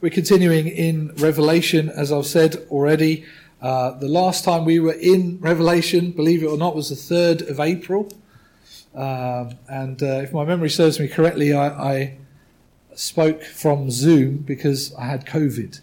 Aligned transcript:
We're 0.00 0.10
continuing 0.10 0.68
in 0.68 1.12
Revelation, 1.16 1.90
as 1.90 2.12
I've 2.12 2.24
said 2.24 2.54
already. 2.70 3.24
Uh, 3.60 3.98
the 3.98 4.06
last 4.06 4.44
time 4.44 4.64
we 4.64 4.78
were 4.78 4.92
in 4.92 5.40
Revelation, 5.40 6.12
believe 6.12 6.44
it 6.44 6.46
or 6.46 6.56
not, 6.56 6.76
was 6.76 6.90
the 6.90 6.94
3rd 6.94 7.50
of 7.50 7.58
April. 7.58 8.08
Um, 8.94 9.58
and 9.68 10.00
uh, 10.00 10.20
if 10.22 10.32
my 10.32 10.44
memory 10.44 10.70
serves 10.70 11.00
me 11.00 11.08
correctly, 11.08 11.52
I, 11.52 11.66
I, 11.66 12.18
spoke 12.94 13.42
from 13.42 13.90
Zoom 13.90 14.38
because 14.38 14.94
I 14.94 15.06
had 15.06 15.26
COVID. 15.26 15.80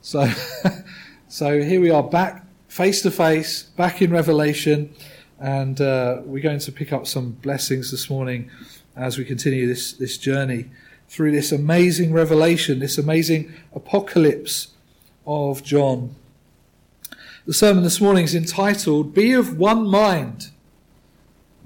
So, 0.00 0.32
so 1.28 1.60
here 1.60 1.82
we 1.82 1.90
are 1.90 2.02
back 2.02 2.46
face 2.68 3.02
to 3.02 3.10
face, 3.10 3.64
back 3.64 4.00
in 4.00 4.10
Revelation, 4.10 4.94
and 5.38 5.78
uh, 5.78 6.22
we're 6.24 6.42
going 6.42 6.58
to 6.60 6.72
pick 6.72 6.90
up 6.90 7.06
some 7.06 7.32
blessings 7.32 7.90
this 7.90 8.08
morning 8.08 8.50
as 8.96 9.18
we 9.18 9.26
continue 9.26 9.66
this, 9.66 9.92
this 9.92 10.16
journey 10.16 10.70
through 11.12 11.30
this 11.30 11.52
amazing 11.52 12.10
revelation, 12.10 12.78
this 12.78 12.96
amazing 12.96 13.52
apocalypse 13.74 14.68
of 15.26 15.62
John. 15.62 16.14
The 17.44 17.52
sermon 17.52 17.84
this 17.84 18.00
morning 18.00 18.24
is 18.24 18.34
entitled, 18.34 19.12
Be 19.12 19.32
of 19.32 19.58
One 19.58 19.86
Mind. 19.86 20.48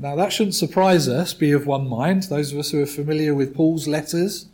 Now, 0.00 0.16
that 0.16 0.32
shouldn't 0.32 0.56
surprise 0.56 1.08
us, 1.08 1.32
be 1.32 1.52
of 1.52 1.64
one 1.64 1.88
mind. 1.88 2.24
Those 2.24 2.52
of 2.52 2.58
us 2.58 2.72
who 2.72 2.82
are 2.82 2.86
familiar 2.86 3.36
with 3.36 3.54
Paul's 3.54 3.86
letters 3.86 4.46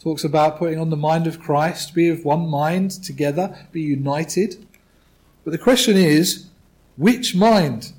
talks 0.00 0.24
about 0.24 0.58
putting 0.58 0.80
on 0.80 0.90
the 0.90 0.96
mind 0.96 1.28
of 1.28 1.40
Christ, 1.40 1.94
be 1.94 2.08
of 2.08 2.24
one 2.24 2.48
mind 2.48 2.90
together, 2.90 3.56
be 3.70 3.80
united. 3.80 4.66
But 5.44 5.52
the 5.52 5.58
question 5.58 5.96
is, 5.96 6.48
which 6.96 7.36
mind? 7.36 7.92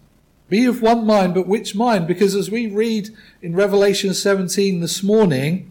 Be 0.49 0.65
of 0.65 0.81
one 0.81 1.05
mind, 1.05 1.33
but 1.33 1.47
which 1.47 1.75
mind? 1.75 2.07
Because 2.07 2.35
as 2.35 2.51
we 2.51 2.67
read 2.67 3.09
in 3.41 3.55
Revelation 3.55 4.13
17 4.13 4.81
this 4.81 5.01
morning, 5.01 5.70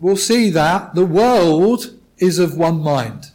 we'll 0.00 0.16
see 0.16 0.50
that 0.50 0.94
the 0.94 1.06
world 1.06 1.98
is 2.18 2.38
of 2.38 2.56
one 2.56 2.80
mind. 2.80 3.32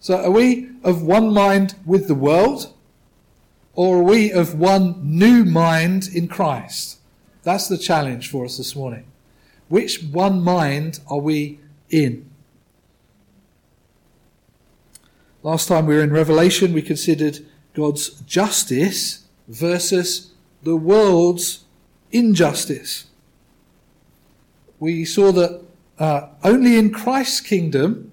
So 0.00 0.22
are 0.22 0.30
we 0.30 0.70
of 0.84 1.02
one 1.02 1.32
mind 1.32 1.74
with 1.84 2.08
the 2.08 2.14
world? 2.14 2.72
Or 3.74 3.98
are 3.98 4.02
we 4.02 4.32
of 4.32 4.58
one 4.58 5.00
new 5.02 5.44
mind 5.44 6.08
in 6.12 6.28
Christ? 6.28 6.98
That's 7.42 7.68
the 7.68 7.78
challenge 7.78 8.28
for 8.30 8.44
us 8.44 8.56
this 8.56 8.74
morning. 8.74 9.04
Which 9.68 10.02
one 10.02 10.40
mind 10.40 11.00
are 11.08 11.20
we 11.20 11.60
in? 11.90 12.28
Last 15.42 15.68
time 15.68 15.86
we 15.86 15.94
were 15.94 16.02
in 16.02 16.12
Revelation, 16.12 16.72
we 16.72 16.82
considered 16.82 17.46
God's 17.74 18.10
justice 18.22 19.24
versus 19.46 20.32
the 20.62 20.76
world's 20.76 21.64
injustice 22.10 23.07
we 24.80 25.04
saw 25.04 25.32
that 25.32 25.62
uh, 25.98 26.28
only 26.44 26.76
in 26.76 26.92
Christ's 26.92 27.40
kingdom 27.40 28.12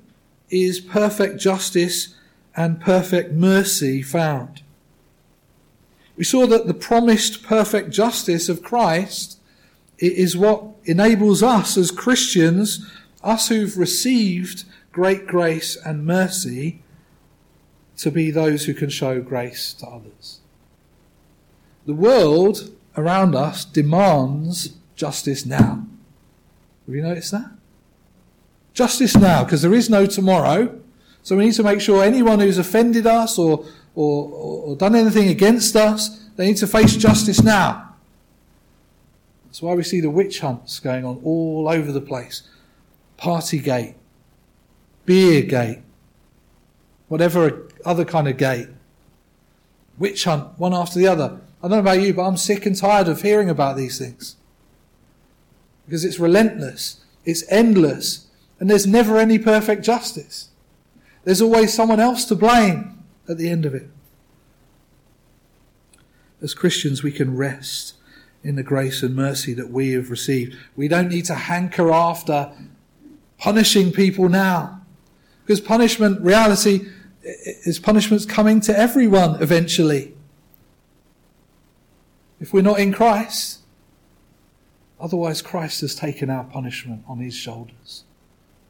is 0.49 0.79
perfect 0.79 1.39
justice 1.39 2.15
and 2.55 2.79
perfect 2.79 3.31
mercy 3.31 4.01
found. 4.01 4.61
We 6.17 6.23
saw 6.23 6.47
that 6.47 6.67
the 6.67 6.73
promised 6.73 7.43
perfect 7.43 7.89
justice 7.91 8.47
of 8.47 8.63
Christ 8.63 9.37
is 9.97 10.37
what 10.37 10.63
enables 10.85 11.43
us 11.43 11.77
as 11.77 11.91
Christians, 11.91 12.89
us 13.23 13.49
who've 13.49 13.77
received 13.77 14.63
great 14.91 15.27
grace 15.27 15.75
and 15.75 16.05
mercy, 16.05 16.81
to 17.97 18.11
be 18.11 18.31
those 18.31 18.65
who 18.65 18.73
can 18.73 18.89
show 18.89 19.21
grace 19.21 19.73
to 19.73 19.87
others. 19.87 20.39
The 21.85 21.93
world 21.93 22.71
around 22.97 23.35
us 23.35 23.65
demands 23.65 24.75
justice 24.95 25.45
now. 25.45 25.85
Have 26.85 26.95
you 26.95 27.01
noticed 27.01 27.31
that? 27.31 27.51
Justice 28.73 29.15
now, 29.15 29.43
because 29.43 29.61
there 29.61 29.73
is 29.73 29.89
no 29.89 30.05
tomorrow. 30.05 30.79
So 31.23 31.37
we 31.37 31.45
need 31.45 31.53
to 31.53 31.63
make 31.63 31.81
sure 31.81 32.03
anyone 32.03 32.39
who's 32.39 32.57
offended 32.57 33.07
us 33.07 33.39
or, 33.39 33.65
or, 33.95 34.29
or 34.29 34.75
done 34.75 34.95
anything 34.95 35.29
against 35.29 35.75
us, 35.75 36.27
they 36.35 36.47
need 36.47 36.57
to 36.57 36.67
face 36.67 36.95
justice 36.95 37.41
now. 37.41 37.95
That's 39.45 39.61
why 39.61 39.73
we 39.73 39.83
see 39.83 40.01
the 40.01 40.09
witch 40.09 40.41
hunts 40.41 40.79
going 40.79 41.05
on 41.05 41.21
all 41.23 41.67
over 41.69 41.91
the 41.91 42.01
place. 42.01 42.43
Partygate, 43.17 43.95
beer 45.05 45.41
gate, 45.41 45.79
whatever 47.07 47.69
other 47.85 48.05
kind 48.05 48.27
of 48.27 48.37
gate. 48.37 48.67
Witch 49.97 50.25
hunt, 50.25 50.59
one 50.59 50.73
after 50.73 50.99
the 50.99 51.07
other. 51.07 51.39
I 51.63 51.69
don't 51.69 51.71
know 51.71 51.79
about 51.79 52.01
you, 52.01 52.13
but 52.13 52.27
I'm 52.27 52.37
sick 52.37 52.65
and 52.65 52.75
tired 52.75 53.07
of 53.07 53.21
hearing 53.21 53.49
about 53.49 53.77
these 53.77 53.97
things 53.97 54.35
because 55.85 56.03
it's 56.03 56.19
relentless, 56.19 57.03
it's 57.23 57.43
endless, 57.49 58.27
and 58.59 58.69
there's 58.69 58.87
never 58.87 59.17
any 59.17 59.37
perfect 59.37 59.83
justice. 59.83 60.49
There's 61.23 61.41
always 61.41 61.73
someone 61.73 61.99
else 61.99 62.25
to 62.25 62.35
blame 62.35 63.03
at 63.27 63.37
the 63.37 63.49
end 63.49 63.65
of 63.65 63.73
it. 63.73 63.89
As 66.41 66.53
Christians, 66.53 67.01
we 67.01 67.11
can 67.11 67.35
rest 67.35 67.93
in 68.43 68.55
the 68.55 68.63
grace 68.63 69.01
and 69.01 69.15
mercy 69.15 69.53
that 69.53 69.71
we 69.71 69.93
have 69.93 70.11
received. 70.11 70.55
We 70.75 70.87
don't 70.87 71.09
need 71.09 71.25
to 71.25 71.33
hanker 71.33 71.91
after 71.91 72.51
punishing 73.39 73.91
people 73.91 74.29
now. 74.29 74.81
Because 75.43 75.59
punishment, 75.59 76.21
reality, 76.21 76.87
is 77.23 77.79
punishment's 77.79 78.25
coming 78.25 78.61
to 78.61 78.77
everyone 78.77 79.41
eventually. 79.41 80.13
If 82.39 82.53
we're 82.53 82.61
not 82.61 82.79
in 82.79 82.93
Christ, 82.93 83.59
Otherwise, 85.05 85.43
Christ 85.43 85.81
has 85.81 85.93
taken 85.93 86.31
our 86.31 86.45
punishment 86.45 87.03
on 87.07 87.19
his 87.19 87.35
shoulders 87.35 88.05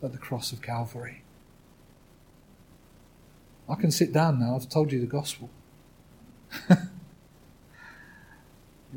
at 0.03 0.12
the 0.12 0.18
cross 0.18 0.51
of 0.51 0.62
Calvary. 0.62 1.23
I 3.69 3.75
can 3.75 3.90
sit 3.90 4.12
down 4.12 4.41
now. 4.41 4.57
I've 4.57 4.68
told 4.68 4.91
you 4.91 5.00
the 5.00 5.07
gospel. 5.07 5.50
We're 6.69 6.75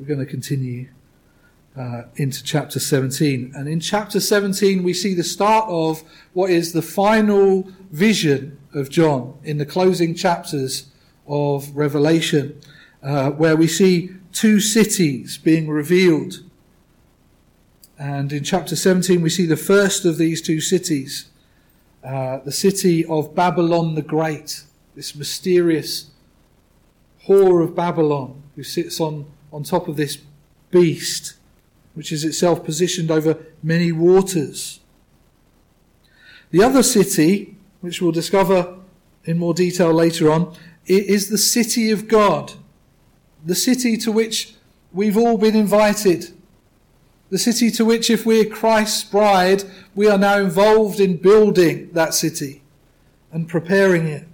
going 0.04 0.18
to 0.18 0.26
continue 0.26 0.88
uh, 1.76 2.06
into 2.16 2.42
chapter 2.42 2.80
17. 2.80 3.52
And 3.54 3.68
in 3.68 3.78
chapter 3.78 4.18
17, 4.18 4.82
we 4.82 4.92
see 4.92 5.14
the 5.14 5.22
start 5.22 5.66
of 5.68 6.02
what 6.32 6.50
is 6.50 6.72
the 6.72 6.82
final 6.82 7.70
vision 7.92 8.58
of 8.74 8.90
John 8.90 9.38
in 9.44 9.58
the 9.58 9.66
closing 9.66 10.16
chapters 10.16 10.90
of 11.28 11.70
Revelation, 11.76 12.60
uh, 13.00 13.30
where 13.30 13.54
we 13.54 13.68
see 13.68 14.10
two 14.32 14.58
cities 14.58 15.38
being 15.38 15.68
revealed 15.68 16.42
and 17.98 18.32
in 18.32 18.44
chapter 18.44 18.76
17, 18.76 19.20
we 19.20 19.28
see 19.28 19.44
the 19.44 19.56
first 19.56 20.04
of 20.04 20.18
these 20.18 20.40
two 20.40 20.60
cities, 20.60 21.30
uh, 22.04 22.38
the 22.38 22.52
city 22.52 23.04
of 23.04 23.34
Babylon 23.34 23.96
the 23.96 24.02
Great, 24.02 24.62
this 24.94 25.16
mysterious 25.16 26.10
whore 27.26 27.62
of 27.62 27.74
Babylon 27.74 28.42
who 28.54 28.62
sits 28.62 29.00
on, 29.00 29.26
on 29.52 29.64
top 29.64 29.88
of 29.88 29.96
this 29.96 30.18
beast, 30.70 31.34
which 31.94 32.12
is 32.12 32.24
itself 32.24 32.64
positioned 32.64 33.10
over 33.10 33.36
many 33.64 33.90
waters. 33.90 34.78
The 36.52 36.62
other 36.62 36.84
city, 36.84 37.56
which 37.80 38.00
we'll 38.00 38.12
discover 38.12 38.76
in 39.24 39.38
more 39.38 39.54
detail 39.54 39.92
later 39.92 40.30
on, 40.30 40.56
is 40.86 41.28
the 41.28 41.36
city 41.36 41.90
of 41.90 42.06
God, 42.06 42.52
the 43.44 43.56
city 43.56 43.96
to 43.98 44.12
which 44.12 44.54
we've 44.92 45.18
all 45.18 45.36
been 45.36 45.56
invited 45.56 46.32
the 47.30 47.38
city 47.38 47.70
to 47.72 47.84
which, 47.84 48.10
if 48.10 48.24
we're 48.24 48.44
Christ's 48.44 49.04
bride, 49.04 49.64
we 49.94 50.08
are 50.08 50.18
now 50.18 50.38
involved 50.38 51.00
in 51.00 51.16
building 51.16 51.90
that 51.92 52.14
city 52.14 52.62
and 53.30 53.48
preparing 53.48 54.06
it. 54.06 54.26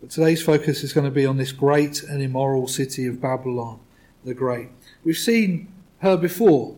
But 0.00 0.10
today's 0.10 0.42
focus 0.42 0.84
is 0.84 0.92
going 0.92 1.06
to 1.06 1.10
be 1.10 1.26
on 1.26 1.36
this 1.36 1.52
great 1.52 2.02
and 2.02 2.22
immoral 2.22 2.68
city 2.68 3.06
of 3.06 3.20
Babylon 3.20 3.80
the 4.24 4.34
Great. 4.34 4.68
We've 5.04 5.16
seen 5.16 5.72
her 6.00 6.16
before. 6.16 6.76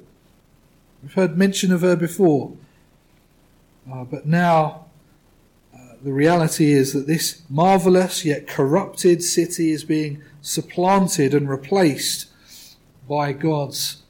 We've 1.03 1.15
heard 1.15 1.37
mention 1.37 1.73
of 1.73 1.81
her 1.81 1.97
before. 1.97 2.53
Uh, 3.91 4.05
but 4.05 4.27
now 4.27 4.87
uh, 5.75 5.95
the 6.03 6.13
reality 6.13 6.73
is 6.73 6.93
that 6.93 7.07
this 7.07 7.43
marvelous 7.49 8.25
yet 8.25 8.47
corrupted 8.47 9.23
city 9.23 9.71
is 9.71 9.83
being 9.83 10.23
supplanted 10.43 11.35
and 11.35 11.49
replaced 11.49 12.28
by 13.09 13.33
God's 13.33 14.03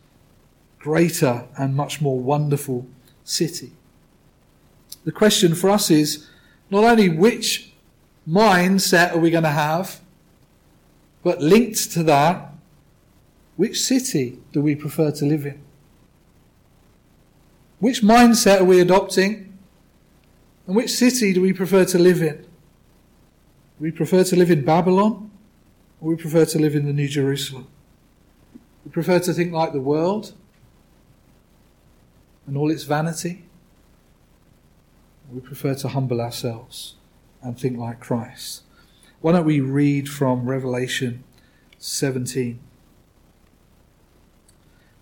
greater 0.79 1.47
and 1.57 1.75
much 1.75 2.01
more 2.01 2.19
wonderful 2.19 2.87
city. 3.25 3.73
The 5.05 5.13
question 5.13 5.55
for 5.55 5.71
us 5.71 5.91
is 5.91 6.27
not 6.71 6.85
only 6.85 7.09
which 7.09 7.73
mindset 8.29 9.15
are 9.15 9.19
we 9.19 9.31
going 9.31 9.45
to 9.45 9.51
have, 9.51 10.01
but 11.23 11.41
linked 11.41 11.91
to 11.93 12.03
that, 12.05 12.53
which 13.57 13.81
city 13.81 14.39
do 14.53 14.61
we 14.61 14.75
prefer 14.75 15.11
to 15.13 15.25
live 15.25 15.47
in? 15.47 15.61
Which 17.81 18.03
mindset 18.03 18.61
are 18.61 18.65
we 18.65 18.81
adopting? 18.81 19.59
And 20.67 20.77
which 20.77 20.91
city 20.91 21.33
do 21.33 21.41
we 21.41 21.53
prefer 21.53 21.85
to 21.87 21.99
live 21.99 22.23
in? 22.23 22.37
Do 22.37 22.47
we 23.81 23.91
prefer 23.91 24.25
to 24.25 24.37
live 24.37 24.51
in 24.51 24.65
Babylon 24.65 25.31
or 26.01 26.11
we 26.11 26.17
prefer 26.17 26.45
to 26.45 26.59
live 26.59 26.75
in 26.75 26.87
the 26.87 26.93
New 26.93 27.09
Jerusalem? 27.09 27.67
We 28.89 28.93
prefer 28.93 29.19
to 29.19 29.35
think 29.35 29.53
like 29.53 29.75
the 29.75 29.83
world. 29.83 30.33
and 32.47 32.57
all 32.57 32.71
its 32.71 32.85
vanity? 32.85 33.45
We 35.31 35.41
prefer 35.41 35.75
to 35.75 35.89
humble 35.89 36.23
ourselves 36.23 36.95
and 37.43 37.61
think 37.61 37.77
like 37.77 38.01
Christ. 38.01 38.63
Why 39.21 39.33
don't 39.33 39.45
we 39.45 39.61
read 39.61 40.09
from 40.09 40.49
Revelation 40.49 41.23
17? 41.77 42.61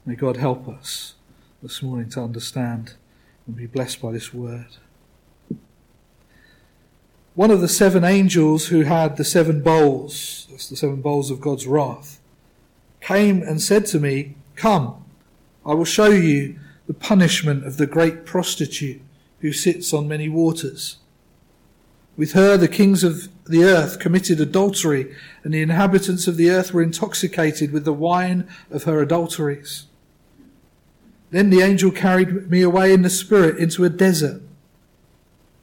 May 0.05 0.17
God 0.17 0.39
help 0.39 0.69
us 0.69 1.15
this 1.63 1.81
morning 1.81 2.09
to 2.11 2.23
understand 2.23 2.95
and 3.47 3.55
be 3.55 3.67
blessed 3.67 4.03
by 4.03 4.11
this 4.11 4.35
word. 4.35 4.79
One 7.37 7.53
of 7.53 7.61
the 7.61 7.69
seven 7.69 8.03
angels 8.03 8.67
who 8.67 8.81
had 8.81 9.17
the 9.17 9.25
seven 9.25 9.63
bowls, 9.63 10.49
that's 10.51 10.69
the 10.69 10.75
seven 10.75 11.01
bowls 11.03 11.31
of 11.31 11.41
God's 11.41 11.69
wrath, 11.69 12.21
came 13.07 13.41
and 13.41 13.63
said 13.63 13.87
to 13.87 14.01
me, 14.01 14.35
Come, 14.57 15.05
I 15.65 15.75
will 15.75 15.85
show 15.85 16.11
you 16.11 16.59
the 16.89 16.95
punishment 16.95 17.65
of 17.65 17.77
the 17.77 17.87
great 17.87 18.27
prostitute 18.27 19.01
who 19.41 19.53
sits 19.53 19.95
on 19.95 20.09
many 20.09 20.29
waters. 20.29 20.97
With 22.17 22.33
her, 22.33 22.57
the 22.57 22.67
kings 22.67 23.05
of 23.05 23.29
the 23.45 23.63
earth 23.63 24.01
committed 24.01 24.41
adultery, 24.41 25.15
and 25.45 25.55
the 25.55 25.63
inhabitants 25.63 26.27
of 26.27 26.37
the 26.37 26.51
earth 26.51 26.75
were 26.75 26.83
intoxicated 26.83 27.71
with 27.71 27.85
the 27.85 27.93
wine 27.93 28.49
of 28.73 28.85
her 28.85 29.01
adulteries. 29.01 29.85
Then 31.31 31.51
the 31.51 31.61
angel 31.61 31.93
carried 31.93 32.51
me 32.51 32.63
away 32.63 32.93
in 32.93 33.03
the 33.03 33.11
spirit 33.11 33.59
into 33.59 33.85
a 33.85 33.89
desert. 33.89 34.43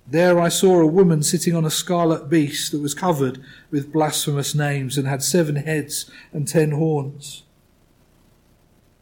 There 0.06 0.40
I 0.40 0.50
saw 0.50 0.82
a 0.82 0.88
woman 0.88 1.24
sitting 1.24 1.56
on 1.56 1.66
a 1.66 1.72
scarlet 1.72 2.30
beast 2.30 2.72
that 2.72 2.82
was 2.82 2.94
covered 2.94 3.42
with 3.72 3.94
blasphemous 3.94 4.54
names 4.54 4.98
and 4.98 5.08
had 5.08 5.24
seven 5.24 5.56
heads 5.56 6.12
and 6.34 6.48
ten 6.48 6.72
horns. 6.72 7.44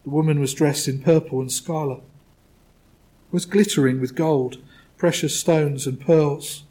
The 0.03 0.11
woman 0.11 0.39
was 0.39 0.53
dressed 0.53 0.87
in 0.87 1.01
purple 1.01 1.41
and 1.41 1.51
scarlet, 1.51 2.01
was 3.31 3.45
glittering 3.45 3.99
with 3.99 4.15
gold, 4.15 4.57
precious 4.97 5.39
stones, 5.39 5.87
and 5.87 5.99
pearls. 5.99 6.63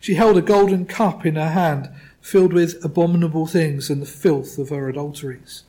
She 0.00 0.14
held 0.14 0.38
a 0.38 0.42
golden 0.42 0.86
cup 0.86 1.26
in 1.26 1.34
her 1.34 1.50
hand, 1.50 1.90
filled 2.20 2.52
with 2.52 2.82
abominable 2.84 3.46
things 3.46 3.90
and 3.90 4.00
the 4.00 4.06
filth 4.06 4.58
of 4.58 4.70
her 4.70 4.88
adulteries. 4.88 5.64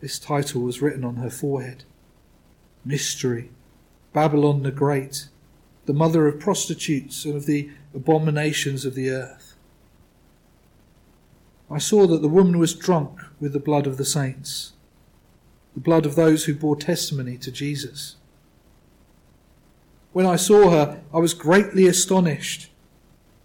This 0.00 0.18
title 0.18 0.62
was 0.62 0.82
written 0.82 1.04
on 1.04 1.16
her 1.16 1.30
forehead 1.30 1.84
Mystery, 2.84 3.50
Babylon 4.12 4.62
the 4.62 4.70
Great, 4.70 5.28
the 5.88 5.94
mother 5.94 6.28
of 6.28 6.38
prostitutes 6.38 7.24
and 7.24 7.34
of 7.34 7.46
the 7.46 7.70
abominations 7.94 8.84
of 8.84 8.94
the 8.94 9.08
earth. 9.08 9.56
I 11.70 11.78
saw 11.78 12.06
that 12.06 12.20
the 12.20 12.28
woman 12.28 12.58
was 12.58 12.74
drunk 12.74 13.18
with 13.40 13.54
the 13.54 13.58
blood 13.58 13.86
of 13.86 13.96
the 13.96 14.04
saints, 14.04 14.74
the 15.72 15.80
blood 15.80 16.04
of 16.04 16.14
those 16.14 16.44
who 16.44 16.54
bore 16.54 16.76
testimony 16.76 17.38
to 17.38 17.50
Jesus. 17.50 18.16
When 20.12 20.26
I 20.26 20.36
saw 20.36 20.68
her, 20.68 21.00
I 21.12 21.20
was 21.20 21.32
greatly 21.32 21.86
astonished. 21.86 22.68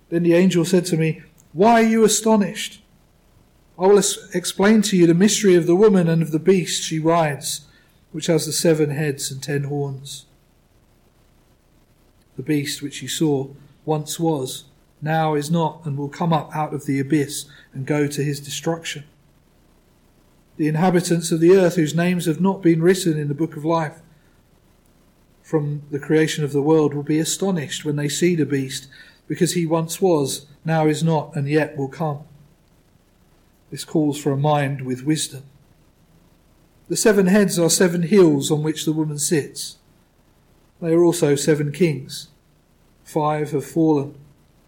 Then 0.10 0.24
the 0.24 0.34
angel 0.34 0.66
said 0.66 0.86
to 0.88 0.98
me, 0.98 1.22
Why 1.54 1.82
are 1.82 1.88
you 1.88 2.04
astonished? 2.04 2.82
I 3.80 3.88
will 3.88 4.04
explain 4.34 4.82
to 4.82 4.98
you 4.98 5.08
the 5.08 5.14
mystery 5.14 5.56
of 5.56 5.66
the 5.66 5.78
woman 5.78 6.10
and 6.10 6.22
of 6.22 6.32
the 6.32 6.40
beast 6.40 6.84
she 6.84 7.00
rides, 7.00 7.68
which 8.12 8.28
has 8.28 8.46
the 8.46 8.52
seven 8.52 8.90
heads 8.90 9.32
and 9.32 9.42
ten 9.42 9.64
horns. 9.64 10.26
The 12.36 12.44
beast 12.44 12.82
which 12.82 13.02
you 13.02 13.08
saw 13.08 13.50
once 13.86 14.20
was, 14.20 14.66
now 15.02 15.36
is 15.36 15.52
not, 15.52 15.82
and 15.86 15.98
will 15.98 16.10
come 16.10 16.32
up 16.32 16.56
out 16.56 16.74
of 16.74 16.86
the 16.86 17.00
abyss 17.00 17.46
and 17.74 17.86
go 17.86 18.08
to 18.08 18.24
his 18.24 18.40
destruction. 18.40 19.04
The 20.58 20.68
inhabitants 20.68 21.32
of 21.32 21.40
the 21.40 21.52
earth, 21.52 21.76
whose 21.76 21.96
names 21.96 22.26
have 22.26 22.40
not 22.40 22.62
been 22.62 22.82
written 22.82 23.18
in 23.18 23.28
the 23.28 23.34
book 23.34 23.58
of 23.58 23.66
life 23.66 24.00
from 25.42 25.84
the 25.92 26.00
creation 26.00 26.44
of 26.44 26.54
the 26.54 26.62
world, 26.62 26.94
will 26.94 27.04
be 27.04 27.20
astonished 27.20 27.84
when 27.84 27.98
they 27.98 28.08
see 28.08 28.36
the 28.36 28.46
beast, 28.46 28.88
because 29.28 29.54
he 29.54 29.66
once 29.66 30.02
was, 30.02 30.46
now 30.64 30.88
is 30.88 31.04
not, 31.04 31.36
and 31.36 31.50
yet 31.50 31.76
will 31.76 31.90
come. 31.90 32.22
This 33.72 33.84
calls 33.84 34.18
for 34.18 34.32
a 34.32 34.38
mind 34.38 34.86
with 34.86 35.04
wisdom. 35.04 35.44
The 36.88 36.96
seven 36.96 37.28
heads 37.28 37.58
are 37.58 37.70
seven 37.70 38.04
hills 38.04 38.52
on 38.52 38.64
which 38.64 38.86
the 38.86 38.94
woman 38.94 39.18
sits. 39.18 39.78
They 40.82 40.94
are 40.94 41.04
also 41.04 41.36
seven 41.36 41.72
kings. 41.72 42.30
Five 43.04 43.52
have 43.52 43.66
fallen. 43.66 44.16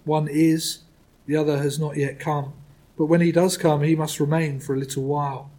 One 0.04 0.28
is, 0.30 0.80
the 1.26 1.36
other 1.36 1.58
has 1.58 1.80
not 1.80 1.98
yet 1.98 2.20
come. 2.20 2.54
But 2.98 3.06
when 3.06 3.22
he 3.22 3.32
does 3.32 3.58
come, 3.58 3.82
he 3.82 3.96
must 3.96 4.20
remain 4.20 4.60
for 4.60 4.74
a 4.74 4.80
little 4.80 5.04
while. 5.04 5.52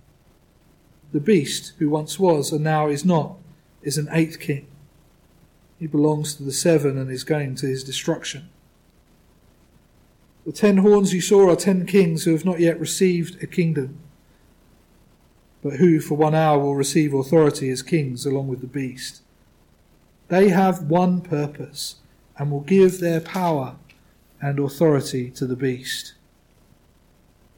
The 1.12 1.20
beast, 1.20 1.74
who 1.78 1.88
once 1.90 2.18
was 2.18 2.52
and 2.52 2.64
now 2.64 2.88
is 2.88 3.04
not, 3.04 3.36
is 3.82 3.98
an 3.98 4.08
eighth 4.12 4.40
king. 4.40 4.66
He 5.78 5.86
belongs 5.86 6.34
to 6.36 6.42
the 6.42 6.52
seven 6.52 6.96
and 6.96 7.10
is 7.10 7.24
going 7.24 7.54
to 7.56 7.66
his 7.66 7.84
destruction. 7.84 8.48
The 10.46 10.52
ten 10.52 10.78
horns 10.78 11.12
you 11.12 11.20
saw 11.20 11.50
are 11.50 11.56
ten 11.56 11.86
kings 11.86 12.24
who 12.24 12.32
have 12.32 12.44
not 12.44 12.60
yet 12.60 12.80
received 12.80 13.42
a 13.42 13.46
kingdom, 13.46 13.98
but 15.62 15.74
who 15.74 16.00
for 16.00 16.14
one 16.14 16.34
hour 16.34 16.58
will 16.58 16.76
receive 16.76 17.12
authority 17.12 17.68
as 17.68 17.82
kings 17.82 18.24
along 18.24 18.48
with 18.48 18.60
the 18.60 18.66
beast. 18.66 19.22
They 20.28 20.48
have 20.48 20.82
one 20.82 21.20
purpose 21.20 21.96
and 22.36 22.50
will 22.50 22.60
give 22.60 23.00
their 23.00 23.20
power 23.20 23.76
and 24.40 24.58
authority 24.58 25.30
to 25.30 25.46
the 25.46 25.56
beast. 25.56 26.14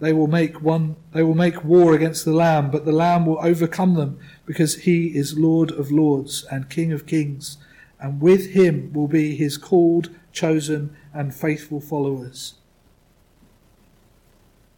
They 0.00 0.12
will 0.12 0.28
make 0.28 0.62
one 0.62 0.96
they 1.12 1.22
will 1.22 1.34
make 1.34 1.64
war 1.64 1.94
against 1.94 2.24
the 2.24 2.32
lamb, 2.32 2.70
but 2.70 2.84
the 2.84 2.92
lamb 2.92 3.26
will 3.26 3.40
overcome 3.40 3.94
them 3.94 4.18
because 4.46 4.82
he 4.82 5.16
is 5.16 5.38
Lord 5.38 5.72
of 5.72 5.90
lords 5.90 6.44
and 6.52 6.70
King 6.70 6.92
of 6.92 7.06
kings, 7.06 7.58
and 7.98 8.20
with 8.20 8.50
him 8.50 8.92
will 8.92 9.08
be 9.08 9.34
his 9.34 9.58
called, 9.58 10.10
chosen, 10.32 10.94
and 11.12 11.34
faithful 11.34 11.80
followers. 11.80 12.54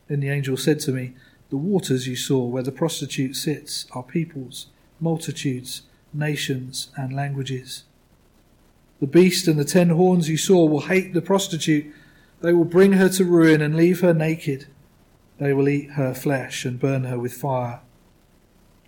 Then 0.09 0.21
the 0.21 0.31
angel 0.31 0.57
said 0.57 0.81
to 0.81 0.93
me, 0.93 1.15
The 1.51 1.59
waters 1.59 2.09
you 2.09 2.17
saw 2.17 2.47
where 2.47 2.63
the 2.63 2.73
prostitute 2.73 3.37
sits 3.37 3.87
are 3.93 4.03
peoples, 4.03 4.69
multitudes, 4.99 5.83
nations, 6.13 6.91
and 6.97 7.15
languages. 7.15 7.85
The 9.01 9.07
beast 9.07 9.49
and 9.49 9.59
the 9.59 9.65
ten 9.65 9.91
horns 9.91 10.29
you 10.29 10.37
saw 10.37 10.65
will 10.67 10.83
hate 10.83 11.15
the 11.15 11.23
prostitute. 11.23 11.93
They 12.43 12.53
will 12.53 12.65
bring 12.65 12.93
her 12.93 13.09
to 13.11 13.25
ruin 13.25 13.61
and 13.61 13.75
leave 13.77 14.01
her 14.01 14.15
naked. 14.15 14.67
They 15.39 15.53
will 15.53 15.69
eat 15.69 15.93
her 15.93 16.13
flesh 16.15 16.65
and 16.65 16.79
burn 16.79 17.05
her 17.05 17.19
with 17.19 17.33
fire. 17.33 17.81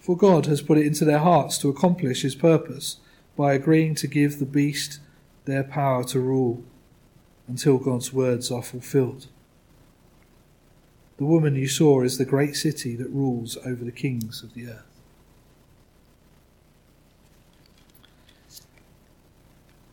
For 0.01 0.17
God 0.17 0.47
has 0.47 0.61
put 0.61 0.79
it 0.79 0.87
into 0.87 1.05
their 1.05 1.21
hearts 1.21 1.57
to 1.59 1.69
accomplish 1.69 2.23
his 2.23 2.35
purpose 2.35 2.99
by 3.37 3.55
agreeing 3.55 3.95
to 3.97 4.07
give 4.07 4.39
the 4.39 4.45
beast 4.45 5.01
their 5.45 5.65
power 5.65 6.05
to 6.05 6.21
rule 6.21 6.63
until 7.49 7.79
God's 7.79 8.13
words 8.13 8.51
are 8.51 8.63
fulfilled. 8.63 9.29
The 11.17 11.25
woman 11.25 11.55
you 11.55 11.69
saw 11.69 12.03
is 12.03 12.19
the 12.19 12.25
great 12.25 12.57
city 12.57 12.97
that 12.97 13.11
rules 13.11 13.57
over 13.65 13.85
the 13.85 13.93
kings 13.93 14.43
of 14.43 14.55
the 14.55 14.67
earth. 14.67 14.92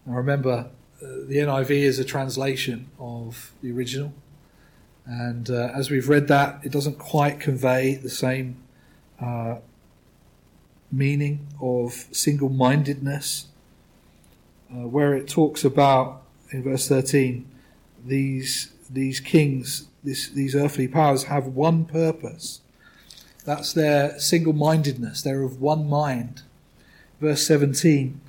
Now 0.10 0.16
remember, 0.16 0.72
uh, 1.04 1.06
the 1.28 1.38
NIV 1.38 1.70
is 1.70 2.00
a 2.00 2.04
translation 2.04 2.90
of 3.00 3.52
the 3.62 3.72
original, 3.72 4.12
and 5.06 5.48
uh, 5.52 5.72
as 5.76 5.92
we've 5.92 6.10
read 6.10 6.28
that, 6.30 6.62
it 6.64 6.72
doesn't 6.72 6.98
quite 6.98 7.40
convey 7.40 7.94
the 7.94 8.10
same 8.10 8.58
uh, 9.22 9.58
meaning 10.92 11.46
of 11.62 12.08
single 12.12 12.50
mindedness. 12.50 13.46
Uh, 14.72 14.88
where 14.88 15.14
it 15.14 15.28
talks 15.28 15.64
about 15.64 16.24
in 16.52 16.62
verse 16.64 16.88
13 16.88 17.44
these 18.06 18.72
these 18.88 19.20
kings 19.20 19.88
this, 20.04 20.30
these 20.30 20.56
earthly 20.56 20.88
powers 20.88 21.24
have 21.24 21.48
one 21.48 21.86
purpose. 21.86 22.62
That's 23.46 23.74
their 23.74 24.20
single 24.20 24.54
mindedness. 24.54 25.24
They're 25.24 25.42
of 25.42 25.60
one 25.60 25.90
mind. 25.90 26.44
Verse 27.20 27.46
17 27.46 28.22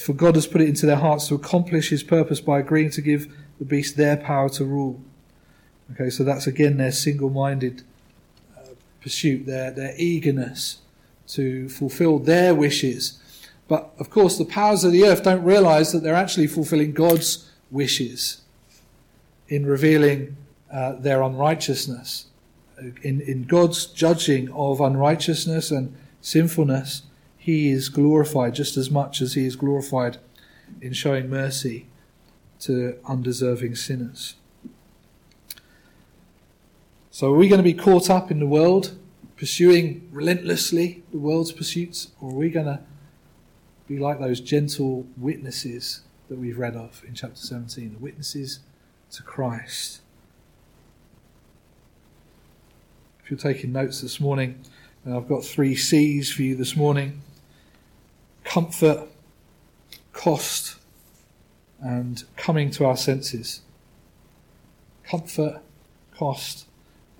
For 0.00 0.14
God 0.14 0.34
has 0.34 0.46
put 0.46 0.62
it 0.62 0.68
into 0.68 0.86
their 0.86 0.96
hearts 0.96 1.28
to 1.28 1.34
accomplish 1.34 1.90
his 1.90 2.02
purpose 2.02 2.40
by 2.40 2.58
agreeing 2.60 2.90
to 2.92 3.02
give 3.02 3.34
the 3.58 3.66
beast 3.66 3.96
their 3.96 4.16
power 4.16 4.48
to 4.50 4.64
rule. 4.64 5.00
Okay, 5.92 6.08
so 6.08 6.24
that's 6.24 6.46
again 6.46 6.78
their 6.78 6.92
single 6.92 7.28
minded 7.28 7.82
uh, 8.56 8.70
pursuit, 9.02 9.44
their, 9.44 9.70
their 9.70 9.94
eagerness 9.98 10.78
to 11.28 11.68
fulfill 11.68 12.18
their 12.18 12.54
wishes. 12.54 13.20
But 13.68 13.90
of 13.98 14.08
course, 14.08 14.38
the 14.38 14.46
powers 14.46 14.84
of 14.84 14.92
the 14.92 15.04
earth 15.04 15.22
don't 15.22 15.44
realize 15.44 15.92
that 15.92 16.02
they're 16.02 16.14
actually 16.14 16.46
fulfilling 16.46 16.92
God's 16.92 17.50
wishes 17.70 18.40
in 19.48 19.66
revealing 19.66 20.36
uh, 20.72 20.94
their 20.94 21.20
unrighteousness. 21.22 22.26
In, 23.02 23.20
in 23.20 23.44
God's 23.44 23.84
judging 23.84 24.50
of 24.52 24.80
unrighteousness 24.80 25.70
and 25.70 25.94
sinfulness, 26.22 27.02
He 27.50 27.70
is 27.70 27.88
glorified 27.88 28.54
just 28.54 28.76
as 28.76 28.92
much 28.92 29.20
as 29.20 29.34
He 29.34 29.44
is 29.44 29.56
glorified 29.56 30.18
in 30.80 30.92
showing 30.92 31.28
mercy 31.28 31.88
to 32.60 32.96
undeserving 33.04 33.74
sinners. 33.74 34.36
So, 37.10 37.32
are 37.32 37.36
we 37.36 37.48
going 37.48 37.58
to 37.58 37.64
be 37.64 37.74
caught 37.74 38.08
up 38.08 38.30
in 38.30 38.38
the 38.38 38.46
world, 38.46 38.96
pursuing 39.36 40.08
relentlessly 40.12 41.02
the 41.10 41.18
world's 41.18 41.50
pursuits, 41.50 42.12
or 42.20 42.30
are 42.30 42.34
we 42.34 42.50
going 42.50 42.66
to 42.66 42.78
be 43.88 43.98
like 43.98 44.20
those 44.20 44.38
gentle 44.38 45.04
witnesses 45.16 46.02
that 46.28 46.38
we've 46.38 46.56
read 46.56 46.76
of 46.76 47.02
in 47.04 47.14
chapter 47.14 47.34
17, 47.34 47.94
the 47.94 47.98
witnesses 47.98 48.60
to 49.10 49.24
Christ. 49.24 50.02
If 53.24 53.28
you're 53.32 53.40
taking 53.40 53.72
notes 53.72 54.02
this 54.02 54.20
morning, 54.20 54.60
uh, 55.04 55.16
I've 55.16 55.28
got 55.28 55.44
three 55.44 55.74
C's 55.74 56.30
for 56.30 56.42
you 56.42 56.54
this 56.54 56.76
morning 56.76 57.22
comfort, 58.50 59.06
cost, 60.12 60.76
and 61.80 62.24
coming 62.36 62.68
to 62.68 62.84
our 62.84 62.96
senses. 62.96 63.60
Comfort, 65.04 65.62
cost, 66.16 66.66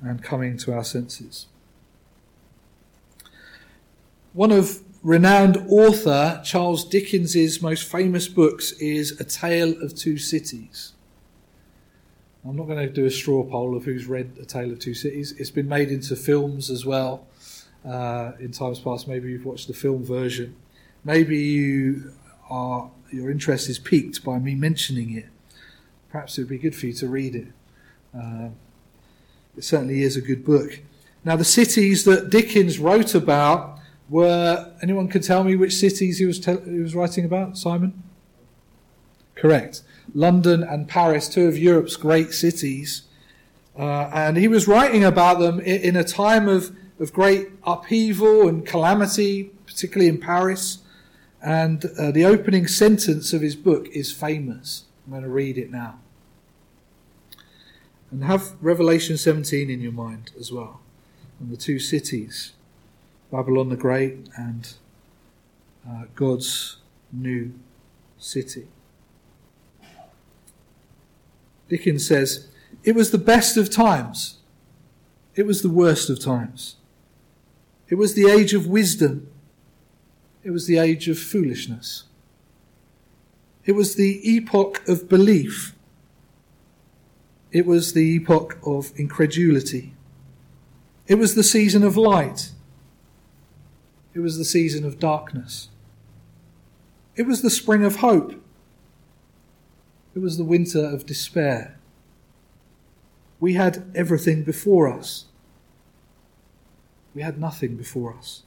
and 0.03 0.25
coming 0.25 0.57
to 0.57 0.73
our 0.73 0.83
senses. 0.83 1.47
One 4.33 4.51
of 4.51 4.81
renowned 5.05 5.57
author 5.69 6.43
Charles 6.45 6.85
Dickens's 6.85 7.63
most 7.63 7.85
famous 7.85 8.27
books 8.27 8.73
is 8.73 9.21
A 9.21 9.25
Tale 9.25 9.81
of 9.81 9.95
Two 9.95 10.19
Cities. 10.19 10.95
I'm 12.45 12.57
not 12.57 12.67
going 12.67 12.85
to 12.85 12.93
do 12.93 13.05
a 13.05 13.11
straw 13.11 13.45
poll 13.45 13.77
of 13.77 13.85
who's 13.85 14.07
read 14.07 14.33
A 14.41 14.45
Tale 14.45 14.73
of 14.73 14.81
Two 14.81 14.95
Cities. 14.95 15.33
It's 15.39 15.51
been 15.51 15.69
made 15.69 15.93
into 15.93 16.17
films 16.17 16.71
as 16.71 16.85
well 16.85 17.29
uh, 17.87 18.33
in 18.41 18.51
times 18.51 18.81
past. 18.81 19.07
Maybe 19.07 19.31
you've 19.31 19.47
watched 19.47 19.69
the 19.69 19.75
film 19.75 20.05
version. 20.05 20.57
Maybe 21.04 21.38
you 21.38 22.12
are 22.49 22.90
your 23.11 23.30
interest 23.30 23.69
is 23.69 23.78
piqued 23.78 24.25
by 24.25 24.38
me 24.38 24.54
mentioning 24.54 25.16
it. 25.16 25.26
Perhaps 26.11 26.38
it 26.38 26.42
would 26.42 26.49
be 26.49 26.59
good 26.59 26.75
for 26.75 26.87
you 26.87 26.92
to 26.95 27.09
read 27.09 27.35
it. 27.35 27.49
Uh, 28.16 28.50
it 29.57 29.64
certainly 29.64 30.02
is 30.02 30.16
a 30.16 30.21
good 30.21 30.45
book. 30.45 30.80
Now, 31.25 31.37
the 31.37 31.45
cities 31.45 32.04
that 32.04 32.30
Dickens 32.30 32.78
wrote 32.78 33.14
about 33.14 33.78
were 34.09 34.73
anyone 34.83 35.09
can 35.09 35.23
tell 35.23 35.45
me 35.45 35.54
which 35.57 35.75
cities 35.75 36.19
he 36.19 36.26
was 36.26 36.40
te- 36.40 36.64
he 36.64 36.80
was 36.80 36.95
writing 36.95 37.25
about? 37.25 37.57
Simon. 37.57 38.02
Correct. 39.35 39.83
London 40.14 40.62
and 40.62 40.88
Paris, 40.88 41.28
two 41.28 41.47
of 41.47 41.57
Europe's 41.57 41.97
great 41.97 42.33
cities, 42.33 43.02
uh, 43.78 44.11
and 44.12 44.37
he 44.37 44.49
was 44.49 44.66
writing 44.66 45.04
about 45.04 45.38
them 45.38 45.61
in, 45.61 45.80
in 45.80 45.97
a 45.97 46.04
time 46.04 46.49
of 46.49 46.75
of 46.99 47.12
great 47.12 47.49
upheaval 47.64 48.47
and 48.47 48.66
calamity, 48.66 49.50
particularly 49.66 50.09
in 50.09 50.19
Paris. 50.19 50.78
And 51.43 51.87
uh, 51.99 52.11
the 52.11 52.25
opening 52.25 52.67
sentence 52.67 53.33
of 53.33 53.41
his 53.41 53.57
book 53.57 53.89
is 53.93 54.13
famous. 54.13 54.85
I'm 55.07 55.13
going 55.13 55.23
to 55.23 55.29
read 55.29 55.57
it 55.57 55.71
now. 55.71 55.99
And 58.11 58.25
have 58.25 58.53
Revelation 58.61 59.17
17 59.17 59.71
in 59.71 59.81
your 59.81 59.93
mind 59.93 60.33
as 60.39 60.53
well. 60.53 60.81
And 61.39 61.51
the 61.51 61.57
two 61.57 61.79
cities, 61.79 62.53
Babylon 63.33 63.71
the 63.71 63.77
Great 63.77 64.29
and 64.37 64.75
uh, 65.89 66.05
God's 66.15 66.77
new 67.13 67.55
city. 68.19 68.67
Dickens 71.69 72.07
says, 72.07 72.49
It 72.85 72.95
was 72.95 73.13
the 73.13 73.19
best 73.19 73.57
of 73.57 73.71
times. 73.71 74.39
It 75.37 75.47
was 75.47 75.63
the 75.63 75.71
worst 75.71 76.11
of 76.11 76.21
times. 76.21 76.77
It 77.89 77.95
was 77.95 78.15
the 78.15 78.29
age 78.29 78.53
of 78.53 78.67
wisdom. 78.67 79.29
It 80.43 80.51
was 80.51 80.67
the 80.67 80.79
age 80.79 81.09
of 81.09 81.19
foolishness. 81.19 82.05
It 83.65 83.73
was 83.73 83.95
the 83.95 84.21
epoch 84.29 84.87
of 84.89 85.09
belief. 85.09 85.75
It 87.53 87.67
was 87.67 87.93
the 87.93 88.17
epoch 88.17 88.59
of 88.65 88.93
incredulity. 88.97 89.95
It 91.07 91.17
was 91.17 91.35
the 91.35 91.43
season 91.43 91.83
of 91.83 91.97
light. 91.97 92.53
It 94.15 94.21
was 94.21 94.39
the 94.39 94.45
season 94.45 94.85
of 94.85 94.99
darkness. 94.99 95.69
It 97.17 97.27
was 97.27 97.43
the 97.43 97.51
spring 97.51 97.85
of 97.85 97.97
hope. 97.97 98.33
It 100.15 100.21
was 100.21 100.39
the 100.39 100.45
winter 100.45 100.85
of 100.85 101.07
despair. 101.07 101.79
We 103.39 103.55
had 103.55 103.91
everything 103.95 104.43
before 104.43 104.93
us. 104.93 105.27
We 107.15 107.23
had 107.23 107.39
nothing 107.39 107.77
before 107.77 108.15
us. 108.15 108.43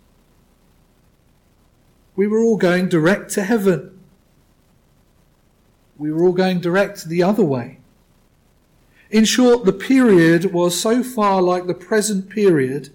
We 2.15 2.27
were 2.27 2.39
all 2.39 2.57
going 2.57 2.89
direct 2.89 3.31
to 3.31 3.43
heaven. 3.43 3.99
We 5.97 6.11
were 6.11 6.23
all 6.23 6.33
going 6.33 6.59
direct 6.59 7.05
the 7.05 7.23
other 7.23 7.43
way. 7.43 7.79
In 9.09 9.25
short, 9.25 9.65
the 9.65 9.73
period 9.73 10.53
was 10.53 10.79
so 10.79 11.03
far 11.03 11.41
like 11.41 11.67
the 11.67 11.73
present 11.73 12.29
period 12.29 12.89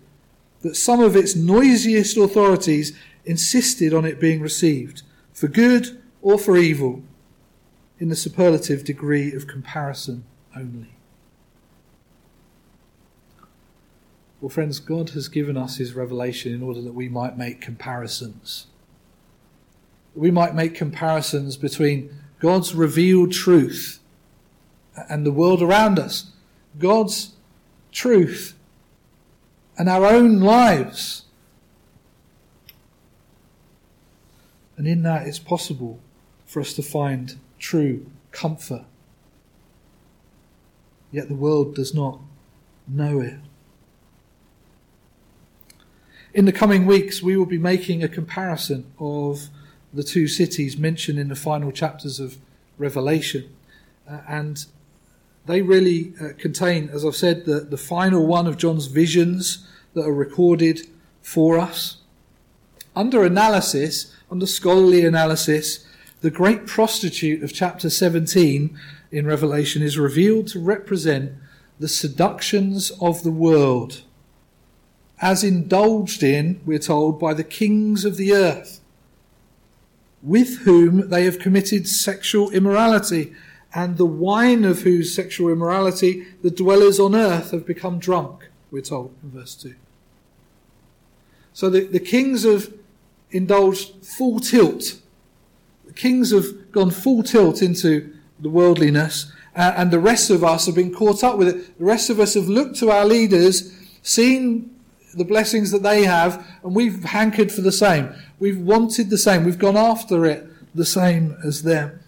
that 0.62 0.74
some 0.74 1.00
of 1.00 1.14
its 1.14 1.36
noisiest 1.36 2.16
authorities 2.16 2.96
insisted 3.24 3.94
on 3.94 4.04
it 4.04 4.18
being 4.18 4.40
received, 4.40 5.02
for 5.32 5.46
good 5.46 6.02
or 6.20 6.38
for 6.38 6.56
evil, 6.56 7.02
in 8.00 8.08
the 8.08 8.16
superlative 8.16 8.84
degree 8.84 9.32
of 9.32 9.46
comparison 9.46 10.24
only. 10.56 10.94
Well, 14.40 14.48
friends, 14.48 14.78
God 14.78 15.10
has 15.10 15.28
given 15.28 15.56
us 15.56 15.76
his 15.76 15.94
revelation 15.94 16.54
in 16.54 16.62
order 16.62 16.80
that 16.80 16.94
we 16.94 17.08
might 17.08 17.36
make 17.36 17.60
comparisons. 17.60 18.66
We 20.18 20.32
might 20.32 20.52
make 20.52 20.74
comparisons 20.74 21.56
between 21.56 22.10
God's 22.40 22.74
revealed 22.74 23.30
truth 23.30 24.00
and 25.08 25.24
the 25.24 25.30
world 25.30 25.62
around 25.62 25.96
us, 26.00 26.32
God's 26.76 27.36
truth 27.92 28.58
and 29.76 29.88
our 29.88 30.04
own 30.04 30.40
lives. 30.40 31.26
And 34.76 34.88
in 34.88 35.04
that, 35.04 35.28
it's 35.28 35.38
possible 35.38 36.00
for 36.46 36.60
us 36.60 36.72
to 36.74 36.82
find 36.82 37.38
true 37.60 38.10
comfort. 38.32 38.86
Yet 41.12 41.28
the 41.28 41.36
world 41.36 41.76
does 41.76 41.94
not 41.94 42.18
know 42.88 43.20
it. 43.20 43.38
In 46.34 46.44
the 46.44 46.52
coming 46.52 46.86
weeks, 46.86 47.22
we 47.22 47.36
will 47.36 47.46
be 47.46 47.58
making 47.58 48.02
a 48.02 48.08
comparison 48.08 48.92
of 48.98 49.48
the 49.92 50.02
two 50.02 50.28
cities 50.28 50.76
mentioned 50.76 51.18
in 51.18 51.28
the 51.28 51.36
final 51.36 51.72
chapters 51.72 52.20
of 52.20 52.38
Revelation. 52.76 53.54
Uh, 54.08 54.20
and 54.28 54.66
they 55.46 55.62
really 55.62 56.12
uh, 56.20 56.28
contain, 56.38 56.90
as 56.90 57.04
I've 57.04 57.16
said, 57.16 57.44
the, 57.44 57.60
the 57.60 57.78
final 57.78 58.26
one 58.26 58.46
of 58.46 58.56
John's 58.56 58.86
visions 58.86 59.66
that 59.94 60.04
are 60.04 60.14
recorded 60.14 60.86
for 61.22 61.58
us. 61.58 61.98
Under 62.94 63.24
analysis, 63.24 64.14
under 64.30 64.46
scholarly 64.46 65.04
analysis, 65.04 65.86
the 66.20 66.30
great 66.30 66.66
prostitute 66.66 67.42
of 67.42 67.52
chapter 67.52 67.88
17 67.88 68.78
in 69.10 69.26
Revelation 69.26 69.82
is 69.82 69.98
revealed 69.98 70.48
to 70.48 70.60
represent 70.60 71.32
the 71.78 71.88
seductions 71.88 72.90
of 73.00 73.22
the 73.22 73.30
world 73.30 74.02
as 75.20 75.42
indulged 75.42 76.22
in, 76.22 76.60
we're 76.64 76.78
told, 76.78 77.18
by 77.18 77.34
the 77.34 77.44
kings 77.44 78.04
of 78.04 78.16
the 78.16 78.32
earth, 78.32 78.80
with 80.22 80.58
whom 80.60 81.08
they 81.10 81.24
have 81.24 81.38
committed 81.38 81.86
sexual 81.86 82.50
immorality, 82.50 83.32
and 83.74 83.96
the 83.96 84.06
wine 84.06 84.64
of 84.64 84.82
whose 84.82 85.14
sexual 85.14 85.50
immorality 85.50 86.26
the 86.42 86.50
dwellers 86.50 86.98
on 86.98 87.14
earth 87.14 87.50
have 87.50 87.66
become 87.66 87.98
drunk, 87.98 88.48
we're 88.70 88.82
told 88.82 89.14
in 89.22 89.30
verse 89.30 89.54
2. 89.54 89.74
So 91.52 91.68
the, 91.68 91.86
the 91.86 92.00
kings 92.00 92.44
have 92.44 92.72
indulged 93.30 94.04
full 94.04 94.40
tilt. 94.40 95.00
The 95.86 95.92
kings 95.92 96.30
have 96.30 96.72
gone 96.72 96.90
full 96.90 97.22
tilt 97.22 97.62
into 97.62 98.14
the 98.40 98.48
worldliness, 98.48 99.32
uh, 99.56 99.74
and 99.76 99.90
the 99.90 99.98
rest 99.98 100.30
of 100.30 100.44
us 100.44 100.66
have 100.66 100.74
been 100.74 100.94
caught 100.94 101.24
up 101.24 101.36
with 101.36 101.48
it. 101.48 101.78
The 101.78 101.84
rest 101.84 102.10
of 102.10 102.20
us 102.20 102.34
have 102.34 102.48
looked 102.48 102.76
to 102.76 102.90
our 102.90 103.04
leaders, 103.04 103.72
seen 104.02 104.77
the 105.18 105.24
blessings 105.24 105.70
that 105.72 105.82
they 105.82 106.04
have, 106.04 106.46
and 106.62 106.74
we've 106.74 107.04
hankered 107.04 107.52
for 107.52 107.60
the 107.60 107.72
same. 107.72 108.12
We've 108.38 108.60
wanted 108.60 109.10
the 109.10 109.18
same. 109.18 109.44
We've 109.44 109.58
gone 109.58 109.76
after 109.76 110.24
it 110.24 110.46
the 110.74 110.86
same 110.86 111.36
as 111.44 111.62
them. 111.62 112.00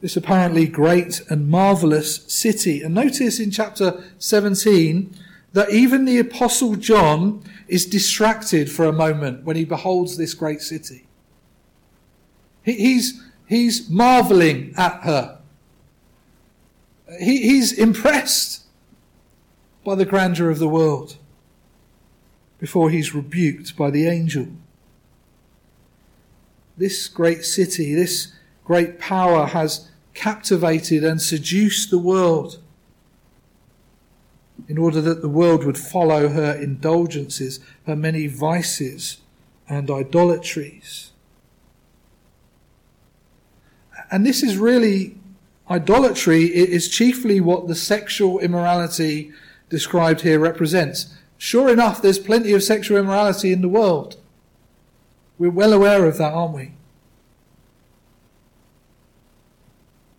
This 0.00 0.16
apparently 0.16 0.66
great 0.66 1.20
and 1.28 1.48
marvelous 1.48 2.24
city. 2.32 2.82
And 2.82 2.94
notice 2.94 3.40
in 3.40 3.50
chapter 3.50 4.02
17 4.18 5.14
that 5.52 5.70
even 5.70 6.04
the 6.04 6.18
Apostle 6.18 6.76
John 6.76 7.42
is 7.66 7.84
distracted 7.84 8.70
for 8.70 8.84
a 8.84 8.92
moment 8.92 9.44
when 9.44 9.56
he 9.56 9.64
beholds 9.64 10.16
this 10.16 10.34
great 10.34 10.62
city. 10.62 11.06
He's, 12.62 13.22
he's 13.46 13.88
marveling 13.90 14.74
at 14.76 15.02
her. 15.02 15.38
He, 17.18 17.38
he's 17.42 17.72
impressed 17.72 18.64
by 19.88 19.94
the 19.94 20.04
grandeur 20.04 20.50
of 20.50 20.58
the 20.58 20.68
world 20.68 21.16
before 22.58 22.90
he's 22.90 23.14
rebuked 23.14 23.74
by 23.74 23.88
the 23.88 24.06
angel. 24.06 24.46
This 26.76 27.08
great 27.08 27.42
city, 27.42 27.94
this 27.94 28.34
great 28.66 28.98
power 28.98 29.46
has 29.46 29.88
captivated 30.12 31.02
and 31.04 31.22
seduced 31.22 31.90
the 31.90 31.96
world 31.96 32.58
in 34.68 34.76
order 34.76 35.00
that 35.00 35.22
the 35.22 35.28
world 35.28 35.64
would 35.64 35.78
follow 35.78 36.28
her 36.28 36.52
indulgences, 36.52 37.58
her 37.86 37.96
many 37.96 38.26
vices, 38.26 39.22
and 39.70 39.90
idolatries. 39.90 41.12
And 44.10 44.26
this 44.26 44.42
is 44.42 44.58
really 44.58 45.16
idolatry 45.70 46.44
is 46.44 46.90
chiefly 46.90 47.40
what 47.40 47.68
the 47.68 47.74
sexual 47.74 48.38
immorality 48.38 49.32
described 49.68 50.22
here 50.22 50.38
represents. 50.38 51.14
Sure 51.36 51.70
enough, 51.70 52.02
there's 52.02 52.18
plenty 52.18 52.52
of 52.52 52.62
sexual 52.62 52.98
immorality 52.98 53.52
in 53.52 53.62
the 53.62 53.68
world. 53.68 54.16
We're 55.38 55.50
well 55.50 55.72
aware 55.72 56.04
of 56.04 56.18
that, 56.18 56.32
aren't 56.32 56.54
we? 56.54 56.72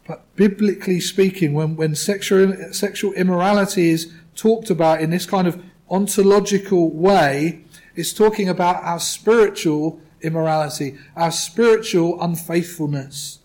But 0.07 0.23
biblically 0.35 0.99
speaking, 1.01 1.53
when, 1.53 1.75
when 1.75 1.93
sexual, 1.93 2.73
sexual 2.73 3.13
immorality 3.13 3.89
is 3.89 4.11
talked 4.35 4.69
about 4.69 5.01
in 5.01 5.09
this 5.09 5.25
kind 5.25 5.47
of 5.47 5.61
ontological 5.89 6.89
way, 6.89 7.63
it's 7.95 8.13
talking 8.13 8.47
about 8.47 8.81
our 8.83 8.99
spiritual 8.99 9.99
immorality, 10.21 10.97
our 11.15 11.31
spiritual 11.31 12.21
unfaithfulness. 12.21 13.39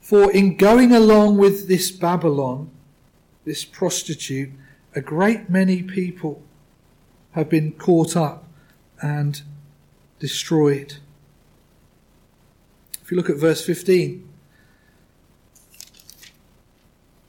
For 0.00 0.30
in 0.30 0.56
going 0.56 0.92
along 0.92 1.38
with 1.38 1.66
this 1.66 1.90
Babylon, 1.90 2.70
this 3.46 3.64
prostitute, 3.64 4.50
a 4.94 5.00
great 5.00 5.48
many 5.48 5.82
people 5.82 6.42
have 7.30 7.48
been 7.48 7.72
caught 7.72 8.16
up 8.16 8.44
and 9.00 9.42
destroyed. 10.18 10.96
If 13.02 13.10
you 13.10 13.16
look 13.16 13.30
at 13.30 13.36
verse 13.36 13.64
15, 13.64 14.28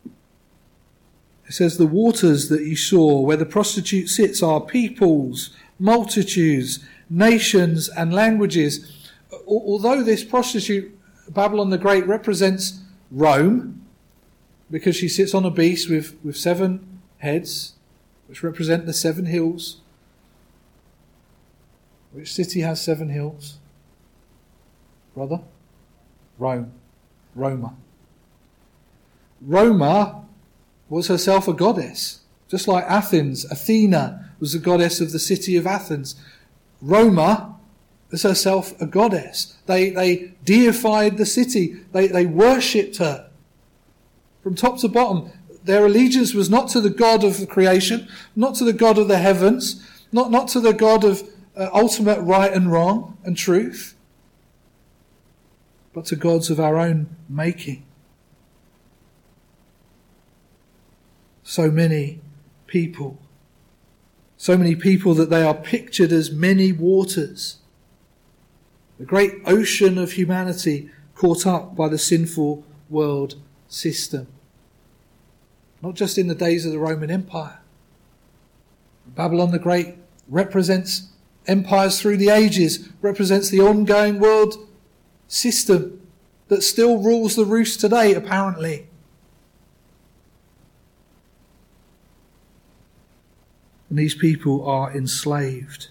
it 0.05 0.13
says, 1.53 1.77
The 1.77 1.85
waters 1.85 2.49
that 2.49 2.63
you 2.63 2.75
saw 2.75 3.21
where 3.21 3.37
the 3.37 3.45
prostitute 3.45 4.09
sits 4.09 4.41
are 4.41 4.59
peoples, 4.59 5.51
multitudes, 5.77 6.83
nations, 7.11 7.89
and 7.89 8.11
languages. 8.11 9.07
Although 9.45 10.01
this 10.01 10.23
prostitute, 10.23 10.97
Babylon 11.29 11.69
the 11.69 11.77
Great, 11.77 12.07
represents 12.07 12.81
Rome, 13.11 13.76
because 14.69 14.95
she 14.95 15.07
sits 15.07 15.33
on 15.33 15.45
a 15.45 15.51
beast 15.51 15.89
with, 15.89 16.17
with 16.23 16.37
seven 16.37 17.01
heads, 17.19 17.73
which 18.27 18.43
represent 18.43 18.85
the 18.85 18.93
seven 18.93 19.25
hills. 19.25 19.81
Which 22.11 22.33
city 22.33 22.61
has 22.61 22.81
seven 22.81 23.09
hills? 23.09 23.57
Brother? 25.15 25.41
Rome. 26.37 26.71
Roma. 27.35 27.75
Roma 29.41 30.25
was 30.89 31.07
herself 31.07 31.47
a 31.47 31.53
goddess, 31.53 32.21
just 32.47 32.67
like 32.67 32.83
Athens. 32.85 33.45
Athena 33.45 34.31
was 34.39 34.53
the 34.53 34.59
goddess 34.59 34.99
of 35.01 35.11
the 35.11 35.19
city 35.19 35.55
of 35.55 35.67
Athens. 35.67 36.15
Roma 36.81 37.55
was 38.11 38.23
herself 38.23 38.79
a 38.81 38.85
goddess. 38.85 39.55
They, 39.65 39.91
they 39.91 40.33
deified 40.43 41.17
the 41.17 41.25
city, 41.25 41.75
they, 41.91 42.07
they 42.07 42.25
worshipped 42.25 42.97
her. 42.97 43.29
From 44.47 44.55
top 44.55 44.79
to 44.79 44.87
bottom, 44.87 45.29
their 45.65 45.85
allegiance 45.85 46.33
was 46.33 46.49
not 46.49 46.69
to 46.69 46.79
the 46.79 46.89
God 46.89 47.25
of 47.25 47.49
creation, 47.49 48.07
not 48.33 48.55
to 48.55 48.63
the 48.63 48.71
God 48.71 48.97
of 48.97 49.09
the 49.09 49.17
heavens, 49.17 49.85
not, 50.13 50.31
not 50.31 50.47
to 50.47 50.61
the 50.61 50.71
God 50.71 51.03
of 51.03 51.21
uh, 51.57 51.69
ultimate 51.73 52.21
right 52.21 52.53
and 52.53 52.71
wrong 52.71 53.17
and 53.25 53.35
truth, 53.35 53.97
but 55.91 56.05
to 56.05 56.15
gods 56.15 56.49
of 56.49 56.61
our 56.61 56.77
own 56.77 57.09
making. 57.27 57.83
So 61.43 61.69
many 61.69 62.21
people, 62.67 63.19
so 64.37 64.57
many 64.57 64.77
people 64.77 65.13
that 65.15 65.29
they 65.29 65.43
are 65.43 65.55
pictured 65.55 66.13
as 66.13 66.31
many 66.31 66.71
waters. 66.71 67.57
The 68.97 69.03
great 69.03 69.33
ocean 69.45 69.97
of 69.97 70.13
humanity 70.13 70.89
caught 71.15 71.45
up 71.45 71.75
by 71.75 71.89
the 71.89 71.97
sinful 71.97 72.63
world 72.89 73.35
system 73.67 74.27
not 75.81 75.95
just 75.95 76.17
in 76.17 76.27
the 76.27 76.35
days 76.35 76.65
of 76.65 76.71
the 76.71 76.79
Roman 76.79 77.11
Empire. 77.11 77.59
Babylon 79.15 79.51
the 79.51 79.59
Great 79.59 79.95
represents 80.27 81.09
empires 81.47 82.01
through 82.01 82.17
the 82.17 82.29
ages, 82.29 82.89
represents 83.01 83.49
the 83.49 83.61
ongoing 83.61 84.19
world 84.19 84.55
system 85.27 86.01
that 86.49 86.63
still 86.63 86.97
rules 86.97 87.35
the 87.35 87.45
roost 87.45 87.79
today, 87.79 88.13
apparently. 88.13 88.87
And 93.89 93.97
these 93.97 94.15
people 94.15 94.67
are 94.67 94.91
enslaved, 94.95 95.89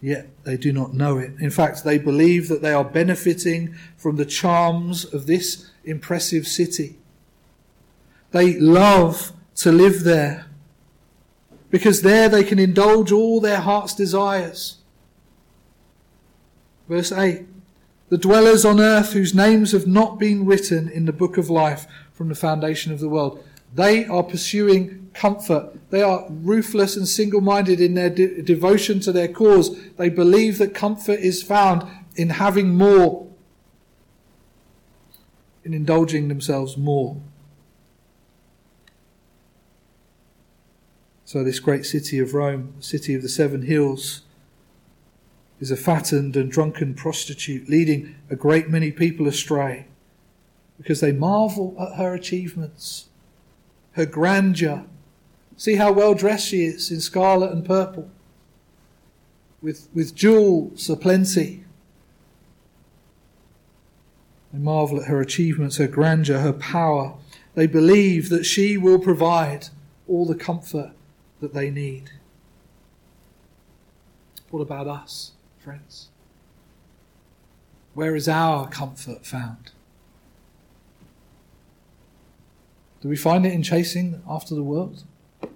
yet 0.00 0.28
they 0.44 0.56
do 0.56 0.72
not 0.72 0.94
know 0.94 1.18
it. 1.18 1.32
In 1.40 1.50
fact, 1.50 1.82
they 1.82 1.98
believe 1.98 2.48
that 2.48 2.62
they 2.62 2.72
are 2.72 2.84
benefiting 2.84 3.74
from 3.96 4.16
the 4.16 4.24
charms 4.24 5.04
of 5.04 5.26
this 5.26 5.70
impressive 5.84 6.46
city. 6.46 6.98
They 8.32 8.58
love 8.58 9.32
to 9.56 9.70
live 9.70 10.04
there 10.04 10.46
because 11.70 12.02
there 12.02 12.28
they 12.28 12.44
can 12.44 12.58
indulge 12.58 13.12
all 13.12 13.40
their 13.40 13.60
heart's 13.60 13.94
desires. 13.94 14.78
Verse 16.88 17.12
8 17.12 17.46
The 18.08 18.18
dwellers 18.18 18.64
on 18.64 18.80
earth 18.80 19.12
whose 19.12 19.34
names 19.34 19.72
have 19.72 19.86
not 19.86 20.18
been 20.18 20.44
written 20.44 20.88
in 20.88 21.06
the 21.06 21.12
book 21.12 21.38
of 21.38 21.48
life 21.48 21.86
from 22.12 22.28
the 22.28 22.34
foundation 22.34 22.92
of 22.92 23.00
the 23.00 23.08
world. 23.08 23.42
They 23.74 24.04
are 24.04 24.22
pursuing 24.22 25.10
comfort. 25.14 25.78
They 25.90 26.02
are 26.02 26.26
ruthless 26.28 26.96
and 26.96 27.08
single 27.08 27.40
minded 27.40 27.80
in 27.80 27.94
their 27.94 28.10
de- 28.10 28.42
devotion 28.42 29.00
to 29.00 29.12
their 29.12 29.28
cause. 29.28 29.78
They 29.96 30.08
believe 30.08 30.58
that 30.58 30.74
comfort 30.74 31.20
is 31.20 31.42
found 31.42 31.86
in 32.16 32.30
having 32.30 32.76
more, 32.76 33.26
in 35.64 35.72
indulging 35.72 36.28
themselves 36.28 36.76
more. 36.76 37.16
So, 41.32 41.42
this 41.42 41.60
great 41.60 41.86
city 41.86 42.18
of 42.18 42.34
Rome, 42.34 42.74
the 42.76 42.82
city 42.82 43.14
of 43.14 43.22
the 43.22 43.28
seven 43.30 43.62
hills, 43.62 44.20
is 45.60 45.70
a 45.70 45.78
fattened 45.78 46.36
and 46.36 46.52
drunken 46.52 46.92
prostitute, 46.92 47.70
leading 47.70 48.16
a 48.28 48.36
great 48.36 48.68
many 48.68 48.92
people 48.92 49.26
astray 49.26 49.86
because 50.76 51.00
they 51.00 51.10
marvel 51.10 51.74
at 51.80 51.96
her 51.96 52.12
achievements, 52.12 53.08
her 53.92 54.04
grandeur. 54.04 54.84
See 55.56 55.76
how 55.76 55.90
well 55.90 56.12
dressed 56.12 56.48
she 56.48 56.64
is 56.64 56.90
in 56.90 57.00
scarlet 57.00 57.50
and 57.50 57.64
purple, 57.64 58.10
with, 59.62 59.88
with 59.94 60.14
jewels 60.14 60.90
aplenty. 60.90 61.64
They 64.52 64.58
marvel 64.58 65.00
at 65.00 65.08
her 65.08 65.22
achievements, 65.22 65.78
her 65.78 65.88
grandeur, 65.88 66.40
her 66.40 66.52
power. 66.52 67.14
They 67.54 67.66
believe 67.66 68.28
that 68.28 68.44
she 68.44 68.76
will 68.76 68.98
provide 68.98 69.68
all 70.06 70.26
the 70.26 70.34
comfort 70.34 70.92
that 71.42 71.52
they 71.52 71.70
need. 71.70 72.08
What 74.50 74.60
about 74.60 74.86
us, 74.86 75.32
friends? 75.58 76.08
Where 77.94 78.14
is 78.14 78.28
our 78.28 78.68
comfort 78.68 79.26
found? 79.26 79.72
Do 83.00 83.08
we 83.08 83.16
find 83.16 83.44
it 83.44 83.52
in 83.52 83.64
chasing 83.64 84.22
after 84.28 84.54
the 84.54 84.62
world? 84.62 85.02
Do 85.40 85.48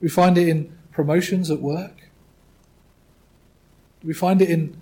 we 0.00 0.08
find 0.08 0.38
it 0.38 0.48
in 0.48 0.76
promotions 0.90 1.50
at 1.50 1.60
work? 1.60 2.08
Do 4.00 4.08
we 4.08 4.14
find 4.14 4.40
it 4.40 4.48
in 4.48 4.78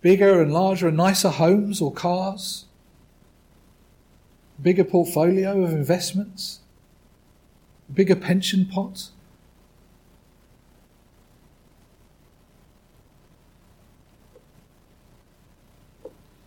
bigger 0.00 0.40
and 0.40 0.52
larger 0.52 0.86
and 0.86 0.96
nicer 0.96 1.30
homes 1.30 1.80
or 1.80 1.92
cars? 1.92 2.66
Bigger 4.62 4.84
portfolio 4.84 5.64
of 5.64 5.72
investments? 5.72 6.60
Bigger 7.92 8.14
pension 8.14 8.66
pot? 8.66 9.10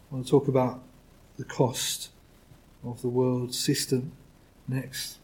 I 0.09 0.15
want 0.15 0.25
to 0.25 0.31
talk 0.31 0.47
about 0.47 0.81
the 1.37 1.43
cost 1.43 2.09
of 2.83 3.01
the 3.01 3.09
world 3.09 3.53
system 3.53 4.11
next. 4.67 5.17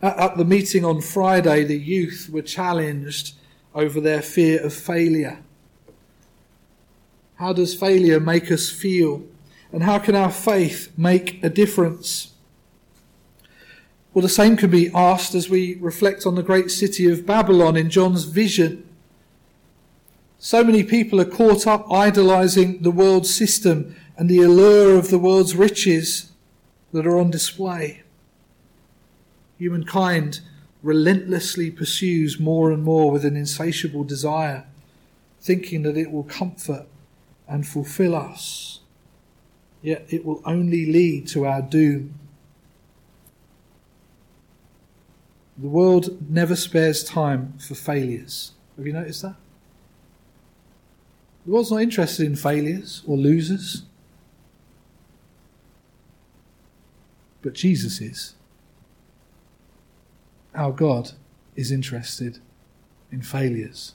At, 0.00 0.16
at 0.18 0.36
the 0.36 0.44
meeting 0.44 0.84
on 0.84 1.00
Friday, 1.00 1.64
the 1.64 1.78
youth 1.78 2.28
were 2.30 2.42
challenged 2.42 3.34
over 3.74 4.00
their 4.00 4.22
fear 4.22 4.64
of 4.64 4.72
failure. 4.72 5.42
How 7.36 7.52
does 7.52 7.74
failure 7.74 8.20
make 8.20 8.50
us 8.50 8.70
feel? 8.70 9.24
And 9.72 9.82
how 9.82 9.98
can 9.98 10.14
our 10.14 10.30
faith 10.30 10.92
make 10.96 11.42
a 11.42 11.50
difference? 11.50 12.32
Well, 14.14 14.22
the 14.22 14.28
same 14.28 14.56
can 14.56 14.70
be 14.70 14.90
asked 14.94 15.34
as 15.34 15.50
we 15.50 15.74
reflect 15.74 16.24
on 16.24 16.36
the 16.36 16.42
great 16.42 16.70
city 16.70 17.10
of 17.10 17.26
Babylon 17.26 17.76
in 17.76 17.90
John's 17.90 18.24
vision. 18.24 18.85
So 20.38 20.62
many 20.62 20.84
people 20.84 21.20
are 21.20 21.24
caught 21.24 21.66
up 21.66 21.90
idolizing 21.90 22.82
the 22.82 22.90
world 22.90 23.26
system 23.26 23.96
and 24.16 24.28
the 24.28 24.42
allure 24.42 24.98
of 24.98 25.08
the 25.08 25.18
world's 25.18 25.56
riches 25.56 26.32
that 26.92 27.06
are 27.06 27.18
on 27.18 27.30
display. 27.30 28.02
Humankind 29.58 30.40
relentlessly 30.82 31.70
pursues 31.70 32.38
more 32.38 32.70
and 32.70 32.84
more 32.84 33.10
with 33.10 33.24
an 33.24 33.36
insatiable 33.36 34.04
desire, 34.04 34.66
thinking 35.40 35.82
that 35.82 35.96
it 35.96 36.12
will 36.12 36.24
comfort 36.24 36.86
and 37.48 37.66
fulfill 37.66 38.14
us. 38.14 38.80
Yet 39.82 40.06
it 40.08 40.24
will 40.24 40.42
only 40.44 40.84
lead 40.86 41.28
to 41.28 41.46
our 41.46 41.62
doom. 41.62 42.14
The 45.56 45.68
world 45.68 46.30
never 46.30 46.54
spares 46.54 47.02
time 47.02 47.54
for 47.58 47.74
failures. 47.74 48.52
Have 48.76 48.86
you 48.86 48.92
noticed 48.92 49.22
that? 49.22 49.36
The 51.46 51.52
world's 51.52 51.70
not 51.70 51.80
interested 51.80 52.26
in 52.26 52.34
failures 52.34 53.02
or 53.06 53.16
losers. 53.16 53.84
But 57.40 57.54
Jesus 57.54 58.00
is. 58.00 58.34
Our 60.56 60.72
God 60.72 61.12
is 61.54 61.70
interested 61.70 62.40
in 63.12 63.22
failures, 63.22 63.94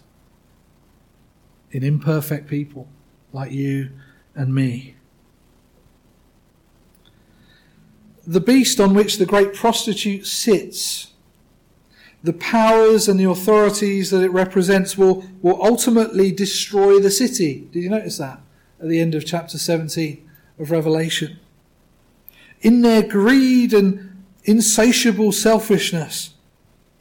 in 1.71 1.83
imperfect 1.83 2.47
people 2.47 2.87
like 3.33 3.51
you 3.51 3.89
and 4.33 4.55
me. 4.55 4.95
The 8.25 8.39
beast 8.39 8.79
on 8.79 8.93
which 8.93 9.17
the 9.17 9.25
great 9.25 9.53
prostitute 9.53 10.25
sits 10.25 11.10
the 12.23 12.33
powers 12.33 13.07
and 13.07 13.19
the 13.19 13.29
authorities 13.29 14.11
that 14.11 14.23
it 14.23 14.31
represents 14.31 14.97
will, 14.97 15.25
will 15.41 15.63
ultimately 15.63 16.31
destroy 16.31 16.99
the 16.99 17.11
city. 17.11 17.67
Did 17.71 17.83
you 17.83 17.89
notice 17.89 18.17
that 18.17 18.41
at 18.79 18.89
the 18.89 18.99
end 18.99 19.15
of 19.15 19.25
chapter 19.25 19.57
17 19.57 20.29
of 20.59 20.71
Revelation? 20.71 21.39
In 22.61 22.81
their 22.81 23.01
greed 23.01 23.73
and 23.73 24.23
insatiable 24.43 25.31
selfishness, 25.31 26.35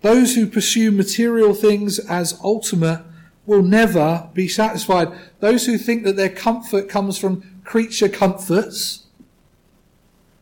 those 0.00 0.34
who 0.34 0.46
pursue 0.46 0.90
material 0.90 1.52
things 1.52 1.98
as 1.98 2.38
ultimate 2.42 3.02
will 3.44 3.62
never 3.62 4.30
be 4.32 4.48
satisfied. 4.48 5.08
Those 5.40 5.66
who 5.66 5.76
think 5.76 6.04
that 6.04 6.16
their 6.16 6.30
comfort 6.30 6.88
comes 6.88 7.18
from 7.18 7.60
creature 7.64 8.08
comforts 8.08 9.06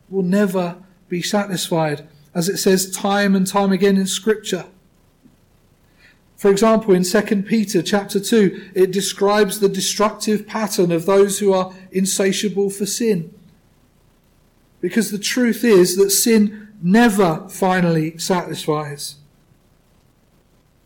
will 0.09 0.23
never 0.23 0.77
be 1.09 1.21
satisfied 1.21 2.07
as 2.33 2.49
it 2.49 2.57
says 2.57 2.91
time 2.91 3.35
and 3.35 3.47
time 3.47 3.71
again 3.71 3.97
in 3.97 4.07
scripture. 4.07 4.65
For 6.37 6.49
example, 6.49 6.93
in 6.93 7.03
2 7.03 7.43
Peter 7.43 7.81
chapter 7.81 8.19
2, 8.19 8.71
it 8.73 8.91
describes 8.91 9.59
the 9.59 9.67
destructive 9.67 10.47
pattern 10.47 10.91
of 10.91 11.05
those 11.05 11.39
who 11.39 11.51
are 11.51 11.73
insatiable 11.91 12.69
for 12.69 12.85
sin. 12.85 13.33
Because 14.79 15.11
the 15.11 15.19
truth 15.19 15.65
is 15.65 15.97
that 15.97 16.11
sin 16.11 16.69
never 16.81 17.45
finally 17.49 18.17
satisfies. 18.17 19.15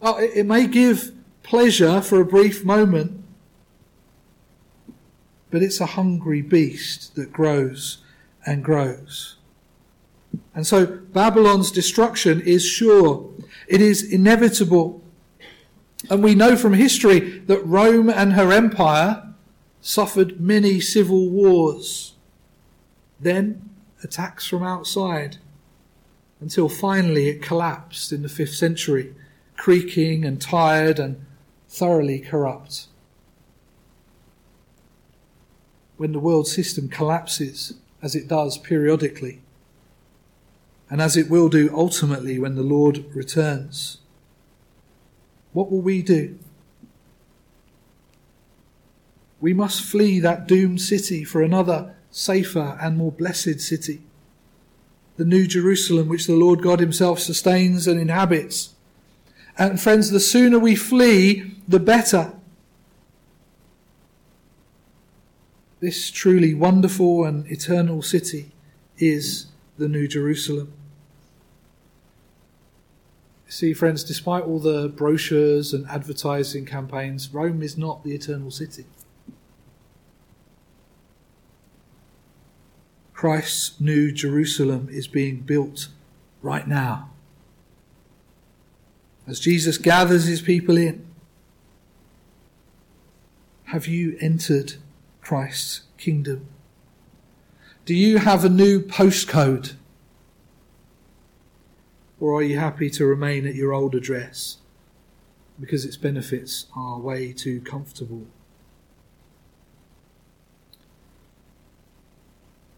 Oh, 0.02 0.18
it 0.18 0.46
may 0.48 0.66
give 0.66 1.12
pleasure 1.44 2.02
for 2.02 2.20
a 2.20 2.26
brief 2.26 2.66
moment, 2.66 3.24
but 5.52 5.62
it's 5.62 5.80
a 5.80 5.86
hungry 5.86 6.42
beast 6.42 7.14
that 7.16 7.32
grows 7.32 8.00
and 8.44 8.64
grows. 8.64 9.36
And 10.56 10.68
so 10.68 10.86
Babylon's 10.86 11.72
destruction 11.72 12.42
is 12.42 12.66
sure. 12.66 13.30
It 13.68 13.82
is 13.82 14.04
inevitable. 14.04 15.02
And 16.10 16.24
we 16.24 16.36
know 16.36 16.56
from 16.56 16.74
history 16.74 17.40
that 17.40 17.66
Rome 17.66 18.10
and 18.10 18.34
her 18.34 18.52
empire 18.52 19.34
suffered 19.82 20.40
many 20.40 20.80
civil 20.80 21.30
wars. 21.30 22.16
Then 23.20 23.70
attacks 24.04 24.46
from 24.46 24.64
outside 24.64 25.38
until 26.40 26.68
finally 26.68 27.30
it 27.30 27.42
collapsed 27.42 28.12
in 28.12 28.22
the 28.22 28.28
5th 28.28 28.56
century, 28.56 29.16
creaking 29.56 30.26
and 30.26 30.42
tired 30.42 31.00
and 31.00 31.26
thoroughly 31.70 32.20
corrupt. 32.20 32.88
When 35.96 36.12
the 36.12 36.20
world 36.20 36.48
system 36.48 36.90
collapses, 36.90 37.76
as 38.02 38.14
it 38.14 38.28
does 38.28 38.58
periodically, 38.58 39.43
and 40.94 41.02
as 41.02 41.18
it 41.18 41.28
will 41.28 41.50
do 41.50 41.72
ultimately 41.74 42.38
when 42.38 42.54
the 42.54 42.62
Lord 42.62 43.04
returns. 43.16 43.98
What 45.52 45.72
will 45.72 45.82
we 45.82 46.04
do? 46.04 46.38
We 49.42 49.56
must 49.56 49.82
flee 49.82 50.20
that 50.20 50.48
doomed 50.48 50.82
city 50.82 51.24
for 51.24 51.42
another 51.42 51.96
safer 52.12 52.78
and 52.80 52.96
more 52.96 53.12
blessed 53.12 53.60
city, 53.60 54.04
the 55.18 55.26
New 55.26 55.48
Jerusalem, 55.48 56.10
which 56.10 56.28
the 56.28 56.36
Lord 56.36 56.62
God 56.62 56.80
Himself 56.80 57.18
sustains 57.18 57.88
and 57.88 58.00
inhabits. 58.00 58.76
And 59.58 59.82
friends, 59.82 60.12
the 60.12 60.20
sooner 60.20 60.60
we 60.60 60.76
flee, 60.76 61.56
the 61.68 61.80
better. 61.80 62.34
This 65.80 66.12
truly 66.12 66.54
wonderful 66.54 67.26
and 67.26 67.52
eternal 67.52 68.04
city 68.04 68.52
is 69.00 69.48
the 69.80 69.88
New 69.88 70.08
Jerusalem. 70.08 70.72
See, 73.54 73.76
friends, 73.76 74.04
despite 74.04 74.46
all 74.46 74.58
the 74.58 74.90
brochures 74.90 75.74
and 75.74 75.86
advertising 75.88 76.66
campaigns, 76.66 77.32
Rome 77.32 77.62
is 77.62 77.78
not 77.78 78.04
the 78.04 78.16
eternal 78.16 78.50
city. 78.50 78.86
Christ's 83.14 83.80
new 83.80 84.12
Jerusalem 84.12 84.88
is 84.90 85.08
being 85.08 85.42
built 85.42 85.90
right 86.42 86.68
now. 86.68 87.12
As 89.28 89.40
Jesus 89.40 89.78
gathers 89.78 90.26
his 90.26 90.42
people 90.42 90.76
in, 90.76 91.06
have 93.66 93.86
you 93.86 94.18
entered 94.20 94.78
Christ's 95.22 95.82
kingdom? 96.00 96.48
Do 97.86 97.94
you 97.94 98.18
have 98.18 98.44
a 98.44 98.50
new 98.50 98.82
postcode? 98.82 99.74
Or 102.20 102.36
are 102.36 102.44
you 102.44 102.58
happy 102.58 102.90
to 102.92 103.06
remain 103.06 103.46
at 103.46 103.56
your 103.56 103.74
old 103.74 103.96
address 103.96 104.58
because 105.60 105.86
its 105.86 105.98
benefits 105.98 106.68
are 106.76 107.00
way 107.00 107.34
too 107.34 107.62
comfortable? 107.62 108.28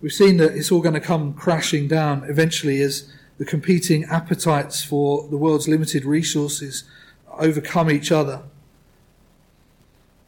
We've 0.02 0.12
seen 0.12 0.38
that 0.38 0.56
it's 0.56 0.72
all 0.72 0.82
going 0.82 0.94
to 0.94 1.00
come 1.00 1.34
crashing 1.34 1.88
down 1.88 2.24
eventually 2.26 2.82
as 2.82 3.12
the 3.38 3.46
competing 3.46 4.04
appetites 4.06 4.84
for 4.84 5.28
the 5.30 5.38
world's 5.38 5.68
limited 5.68 6.06
resources 6.06 6.84
overcome 7.38 7.90
each 7.90 8.12
other. 8.12 8.44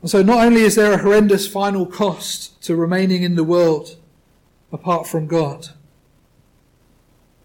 And 0.02 0.10
so, 0.10 0.22
not 0.22 0.46
only 0.46 0.62
is 0.62 0.76
there 0.76 0.93
a 0.93 0.98
horrendous 0.98 1.48
final 1.48 1.86
cost 1.86 2.62
to 2.63 2.76
remaining 2.76 3.24
in 3.24 3.36
the 3.36 3.43
world 3.43 3.98
apart 4.72 5.08
from 5.08 5.28
God, 5.28 5.70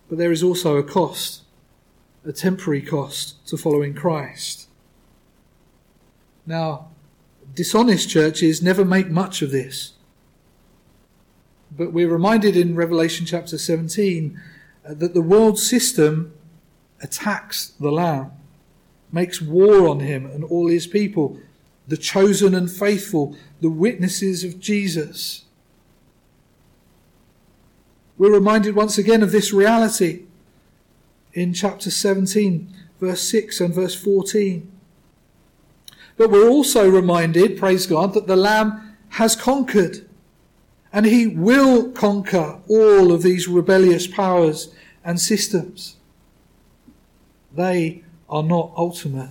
but 0.08 0.18
there 0.18 0.32
is 0.32 0.42
also 0.42 0.76
a 0.76 0.82
cost 0.82 1.41
a 2.24 2.32
temporary 2.32 2.82
cost 2.82 3.46
to 3.48 3.56
following 3.56 3.94
Christ. 3.94 4.68
Now, 6.46 6.88
dishonest 7.54 8.08
churches 8.08 8.62
never 8.62 8.84
make 8.84 9.08
much 9.08 9.42
of 9.42 9.50
this. 9.50 9.92
But 11.76 11.92
we're 11.92 12.08
reminded 12.08 12.56
in 12.56 12.76
Revelation 12.76 13.26
chapter 13.26 13.58
17 13.58 14.40
uh, 14.84 14.94
that 14.94 15.14
the 15.14 15.22
world 15.22 15.58
system 15.58 16.34
attacks 17.00 17.68
the 17.80 17.90
Lamb, 17.90 18.32
makes 19.10 19.40
war 19.40 19.88
on 19.88 20.00
him 20.00 20.26
and 20.26 20.44
all 20.44 20.68
his 20.68 20.86
people, 20.86 21.38
the 21.88 21.96
chosen 21.96 22.54
and 22.54 22.70
faithful, 22.70 23.36
the 23.60 23.70
witnesses 23.70 24.44
of 24.44 24.60
Jesus. 24.60 25.44
We're 28.18 28.32
reminded 28.32 28.76
once 28.76 28.98
again 28.98 29.22
of 29.22 29.32
this 29.32 29.52
reality 29.52 30.24
in 31.34 31.54
chapter 31.54 31.90
17, 31.90 32.72
verse 33.00 33.22
6 33.28 33.60
and 33.60 33.74
verse 33.74 33.94
14. 33.94 34.70
But 36.16 36.30
we're 36.30 36.48
also 36.48 36.88
reminded, 36.88 37.58
praise 37.58 37.86
God, 37.86 38.14
that 38.14 38.26
the 38.26 38.36
Lamb 38.36 38.96
has 39.10 39.34
conquered. 39.34 40.06
And 40.92 41.06
he 41.06 41.26
will 41.26 41.90
conquer 41.90 42.60
all 42.68 43.12
of 43.12 43.22
these 43.22 43.48
rebellious 43.48 44.06
powers 44.06 44.74
and 45.02 45.18
systems. 45.18 45.96
They 47.54 48.04
are 48.28 48.42
not 48.42 48.72
ultimate. 48.76 49.30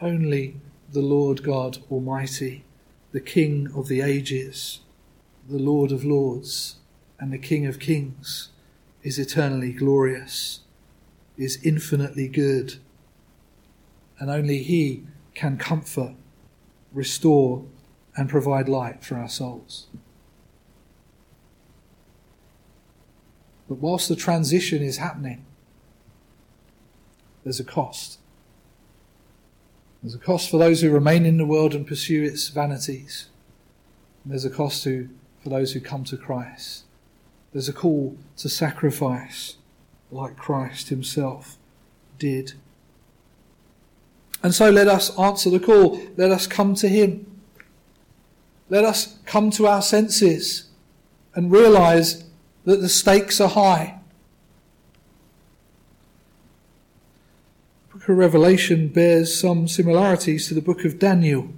Only 0.00 0.56
the 0.92 1.00
Lord 1.00 1.42
God 1.42 1.78
Almighty, 1.90 2.64
the 3.12 3.20
King 3.20 3.70
of 3.74 3.88
the 3.88 4.02
ages, 4.02 4.80
the 5.48 5.58
Lord 5.58 5.90
of 5.90 6.04
lords, 6.04 6.76
and 7.18 7.32
the 7.32 7.38
King 7.38 7.66
of 7.66 7.78
kings 7.78 8.51
is 9.02 9.18
eternally 9.18 9.72
glorious, 9.72 10.60
is 11.36 11.58
infinitely 11.64 12.28
good, 12.28 12.74
and 14.18 14.30
only 14.30 14.62
He 14.62 15.04
can 15.34 15.56
comfort, 15.56 16.14
restore, 16.92 17.64
and 18.16 18.28
provide 18.28 18.68
light 18.68 19.04
for 19.04 19.16
our 19.16 19.28
souls. 19.28 19.86
But 23.68 23.78
whilst 23.78 24.08
the 24.08 24.16
transition 24.16 24.82
is 24.82 24.98
happening, 24.98 25.44
there's 27.42 27.58
a 27.58 27.64
cost. 27.64 28.18
There's 30.02 30.14
a 30.14 30.18
cost 30.18 30.50
for 30.50 30.58
those 30.58 30.82
who 30.82 30.90
remain 30.90 31.24
in 31.24 31.38
the 31.38 31.46
world 31.46 31.74
and 31.74 31.86
pursue 31.86 32.22
its 32.22 32.48
vanities. 32.48 33.28
And 34.22 34.32
there's 34.32 34.44
a 34.44 34.50
cost 34.50 34.84
to, 34.84 35.08
for 35.42 35.48
those 35.48 35.72
who 35.72 35.80
come 35.80 36.04
to 36.04 36.16
Christ. 36.16 36.84
There's 37.52 37.68
a 37.68 37.72
call 37.72 38.16
to 38.38 38.48
sacrifice 38.48 39.56
like 40.10 40.36
Christ 40.36 40.88
himself 40.88 41.56
did. 42.18 42.52
And 44.42 44.54
so 44.54 44.70
let 44.70 44.88
us 44.88 45.16
answer 45.18 45.50
the 45.50 45.60
call. 45.60 46.00
Let 46.16 46.30
us 46.30 46.46
come 46.46 46.74
to 46.76 46.88
him. 46.88 47.26
Let 48.68 48.84
us 48.84 49.18
come 49.26 49.50
to 49.52 49.66
our 49.66 49.82
senses 49.82 50.70
and 51.34 51.52
realize 51.52 52.24
that 52.64 52.80
the 52.80 52.88
stakes 52.88 53.40
are 53.40 53.48
high. 53.48 53.98
The 57.88 57.98
book 57.98 58.08
of 58.08 58.16
Revelation 58.16 58.88
bears 58.88 59.38
some 59.38 59.68
similarities 59.68 60.48
to 60.48 60.54
the 60.54 60.62
book 60.62 60.84
of 60.84 60.98
Daniel. 60.98 61.52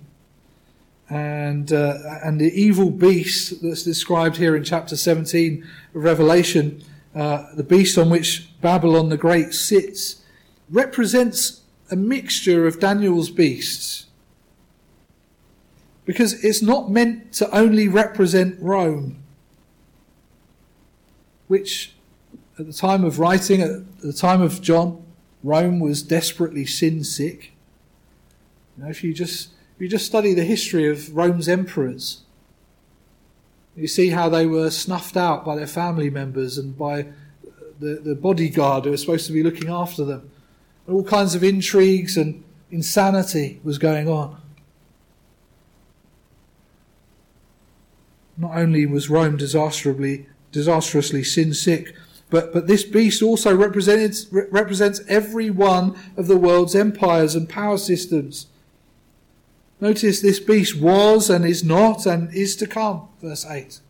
And, 1.11 1.73
uh, 1.73 1.99
and 2.25 2.41
the 2.41 2.53
evil 2.59 2.91
beast 2.91 3.63
that's 3.63 3.83
described 3.83 4.37
here 4.37 4.57
in 4.57 4.65
chapter 4.65 4.97
17 4.97 5.67
of 5.95 6.03
Revelation, 6.03 6.83
uh, 7.15 7.55
the 7.55 7.63
beast 7.63 7.99
on 7.99 8.11
which 8.11 8.49
Babylon 8.61 9.11
the 9.11 9.17
Great 9.17 9.53
sits, 9.53 10.23
represents 10.71 11.61
a 11.91 11.97
mixture 11.97 12.67
of 12.67 12.81
Daniel's 12.81 13.31
beasts 13.31 14.07
because 16.05 16.45
it's 16.45 16.63
not 16.63 16.91
meant 16.91 17.33
to 17.35 17.51
only 17.57 17.89
represent 17.89 18.61
Rome, 18.61 19.23
which 21.49 21.95
at 22.59 22.67
the 22.67 22.73
time 22.73 23.05
of 23.05 23.19
writing, 23.19 23.63
at 23.63 24.01
the 24.01 24.13
time 24.13 24.43
of 24.43 24.61
John, 24.61 25.03
Rome 25.43 25.81
was 25.81 26.03
desperately 26.03 26.67
sin 26.67 27.05
sick. 27.05 27.53
You 28.77 28.85
know, 28.85 28.91
if 28.91 29.03
you 29.03 29.15
just 29.15 29.51
if 29.75 29.81
you 29.81 29.89
just 29.89 30.07
study 30.07 30.35
the 30.35 30.45
history 30.45 30.89
of 30.89 31.15
Rome's 31.17 31.49
emperors, 31.49 32.23
you 33.77 33.89
see 33.89 34.11
how 34.11 34.29
they 34.29 34.47
were 34.47 34.71
snuffed 34.71 35.17
out 35.17 35.45
by 35.45 35.57
their 35.57 35.67
family 35.67 36.11
members 36.11 36.59
and 36.59 36.79
by 36.79 37.07
the, 37.81 37.97
the 37.97 38.15
bodyguard 38.15 38.85
who 38.85 38.93
was 38.93 39.01
supposed 39.01 39.27
to 39.27 39.33
be 39.33 39.43
looking 39.43 39.69
after 39.69 40.05
them. 40.05 40.31
All 40.89 41.03
kinds 41.03 41.35
of 41.35 41.43
intrigues 41.43 42.17
and 42.17 42.45
insanity 42.71 43.61
was 43.65 43.79
going 43.79 44.09
on. 44.09 44.41
Not 48.37 48.57
only 48.57 48.87
was 48.87 49.11
Rome 49.11 49.37
disastrously, 49.37 50.27
disastrously 50.53 51.25
sin 51.25 51.53
sick, 51.53 51.95
but, 52.31 52.53
but 52.53 52.67
this 52.67 52.85
beast 52.85 53.23
also 53.23 53.55
represents, 53.55 54.27
represents 54.31 55.01
every 55.09 55.51
one 55.51 55.97
of 56.17 56.27
the 56.27 56.37
world's 56.37 56.75
empires 56.75 57.35
and 57.35 57.49
power 57.49 57.79
systems. 57.79 58.47
Notice 59.81 60.21
this 60.21 60.41
beast 60.41 60.81
was 60.81 61.29
and 61.29 61.45
is 61.45 61.65
not 61.65 62.07
and 62.07 62.33
is 62.35 62.57
to 62.57 62.67
come, 62.67 63.09
verse 63.21 63.45
8. 63.45 63.81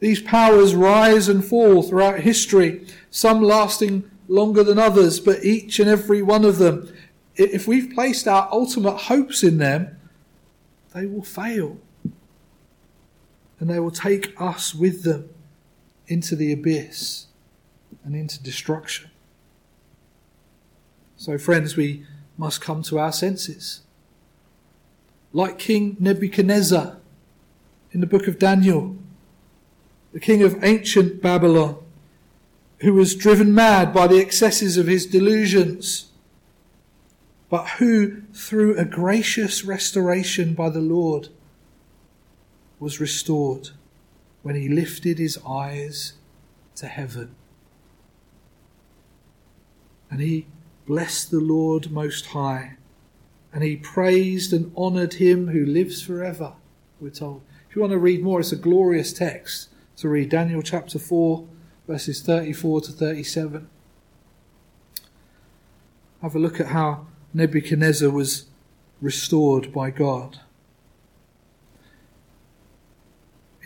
These 0.00 0.22
powers 0.22 0.74
rise 0.74 1.28
and 1.28 1.44
fall 1.44 1.82
throughout 1.82 2.20
history, 2.20 2.86
some 3.10 3.42
lasting 3.42 4.08
longer 4.28 4.62
than 4.62 4.78
others, 4.78 5.18
but 5.18 5.44
each 5.44 5.80
and 5.80 5.88
every 5.88 6.22
one 6.22 6.44
of 6.44 6.58
them, 6.58 6.92
if 7.34 7.66
we've 7.66 7.92
placed 7.92 8.28
our 8.28 8.48
ultimate 8.52 8.96
hopes 8.96 9.42
in 9.42 9.58
them, 9.58 9.98
they 10.94 11.06
will 11.06 11.22
fail 11.22 11.78
and 13.60 13.68
they 13.68 13.80
will 13.80 13.90
take 13.90 14.40
us 14.40 14.74
with 14.74 15.02
them 15.02 15.28
into 16.06 16.36
the 16.36 16.52
abyss 16.52 17.26
and 18.04 18.14
into 18.14 18.42
destruction. 18.42 19.10
So, 21.16 21.36
friends, 21.38 21.76
we 21.76 22.06
must 22.36 22.60
come 22.60 22.82
to 22.84 22.98
our 22.98 23.12
senses. 23.12 23.80
Like 25.38 25.60
King 25.60 25.96
Nebuchadnezzar 26.00 26.96
in 27.92 28.00
the 28.00 28.08
book 28.08 28.26
of 28.26 28.40
Daniel, 28.40 28.96
the 30.12 30.18
king 30.18 30.42
of 30.42 30.64
ancient 30.64 31.22
Babylon, 31.22 31.76
who 32.80 32.92
was 32.92 33.14
driven 33.14 33.54
mad 33.54 33.94
by 33.94 34.08
the 34.08 34.18
excesses 34.18 34.76
of 34.76 34.88
his 34.88 35.06
delusions, 35.06 36.10
but 37.48 37.68
who, 37.78 38.22
through 38.34 38.76
a 38.76 38.84
gracious 38.84 39.64
restoration 39.64 40.54
by 40.54 40.70
the 40.70 40.80
Lord, 40.80 41.28
was 42.80 42.98
restored 42.98 43.70
when 44.42 44.56
he 44.56 44.68
lifted 44.68 45.20
his 45.20 45.38
eyes 45.46 46.14
to 46.74 46.88
heaven. 46.88 47.36
And 50.10 50.20
he 50.20 50.46
blessed 50.84 51.30
the 51.30 51.38
Lord 51.38 51.92
Most 51.92 52.26
High, 52.26 52.77
and 53.52 53.62
he 53.62 53.76
praised 53.76 54.52
and 54.52 54.74
honoured 54.76 55.14
him 55.14 55.48
who 55.48 55.64
lives 55.64 56.02
forever, 56.02 56.54
we're 57.00 57.10
told. 57.10 57.42
If 57.68 57.76
you 57.76 57.82
want 57.82 57.92
to 57.92 57.98
read 57.98 58.22
more, 58.22 58.40
it's 58.40 58.52
a 58.52 58.56
glorious 58.56 59.12
text 59.12 59.68
to 59.96 60.08
read 60.08 60.28
Daniel 60.28 60.62
chapter 60.62 60.98
4, 60.98 61.46
verses 61.86 62.22
34 62.22 62.82
to 62.82 62.92
37. 62.92 63.68
Have 66.22 66.34
a 66.34 66.38
look 66.38 66.60
at 66.60 66.68
how 66.68 67.06
Nebuchadnezzar 67.32 68.10
was 68.10 68.46
restored 69.00 69.72
by 69.72 69.90
God. 69.90 70.40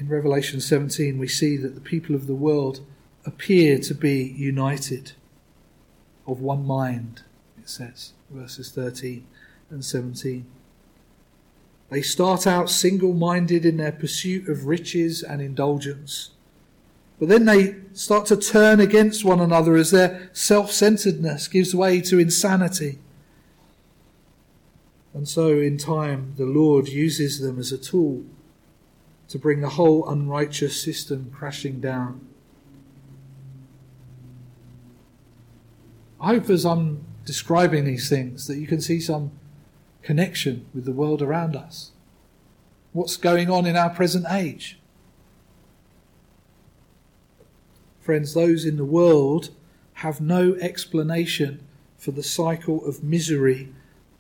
in 0.03 0.09
Revelation 0.09 0.61
17, 0.61 1.17
we 1.17 1.29
see 1.29 1.57
that 1.57 1.77
the 1.77 1.81
people 1.81 2.17
of 2.17 2.27
the 2.27 2.35
world 2.35 2.81
appear 3.25 3.79
to 3.79 3.95
be 3.95 4.35
united, 4.37 5.13
of 6.27 6.41
one 6.41 6.67
mind, 6.67 7.23
it 7.57 7.69
says, 7.69 8.13
verses 8.29 8.73
13 8.73 9.25
and 9.73 9.85
17. 9.85 10.47
They 11.91 12.03
start 12.03 12.47
out 12.47 12.71
single 12.71 13.13
minded 13.13 13.67
in 13.67 13.77
their 13.77 13.93
pursuit 13.93 14.49
of 14.49 14.67
riches 14.67 15.23
and 15.23 15.43
indulgence. 15.43 16.31
But 17.19 17.29
then 17.29 17.45
they 17.45 17.77
start 17.93 18.27
to 18.27 18.37
turn 18.37 18.81
against 18.81 19.25
one 19.25 19.41
another 19.41 19.77
as 19.77 19.91
their 19.91 20.31
self 20.33 20.73
centeredness 20.73 21.49
gives 21.49 21.75
way 21.75 22.01
to 22.03 22.19
insanity. 22.19 22.99
And 25.15 25.29
so, 25.29 25.49
in 25.59 25.77
time, 25.77 26.35
the 26.37 26.47
Lord 26.47 26.89
uses 26.89 27.41
them 27.41 27.59
as 27.59 27.71
a 27.71 27.79
tool 27.79 28.25
to 29.29 29.39
bring 29.39 29.61
the 29.61 29.69
whole 29.69 30.09
unrighteous 30.09 30.81
system 30.83 31.31
crashing 31.35 31.81
down. 31.81 32.27
I 36.21 36.29
hope 36.29 36.49
as 36.49 36.65
I'm 36.65 37.05
describing 37.25 37.85
these 37.85 38.09
things 38.09 38.47
that 38.47 38.57
you 38.57 38.67
can 38.67 38.81
see 38.81 39.01
some 39.01 39.33
connection 40.03 40.67
with 40.75 40.85
the 40.85 40.93
world 40.93 41.23
around 41.23 41.57
us. 41.57 41.93
What's 42.93 43.17
going 43.17 43.51
on 43.51 43.67
in 43.67 43.77
our 43.77 43.91
present 43.91 44.27
age? 44.31 44.79
Friends, 48.01 48.35
those 48.35 48.65
in 48.65 48.77
the 48.77 48.85
world 48.85 49.51
have 49.95 50.21
no 50.21 50.55
explanation 50.57 51.61
for 51.97 52.11
the 52.11 52.23
cycle 52.23 52.85
of 52.85 53.05
misery 53.05 53.73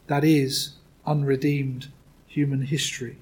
that 0.06 0.24
is 0.24 0.74
unredeemed 1.04 1.88
human 2.26 2.62
history. 2.62 3.18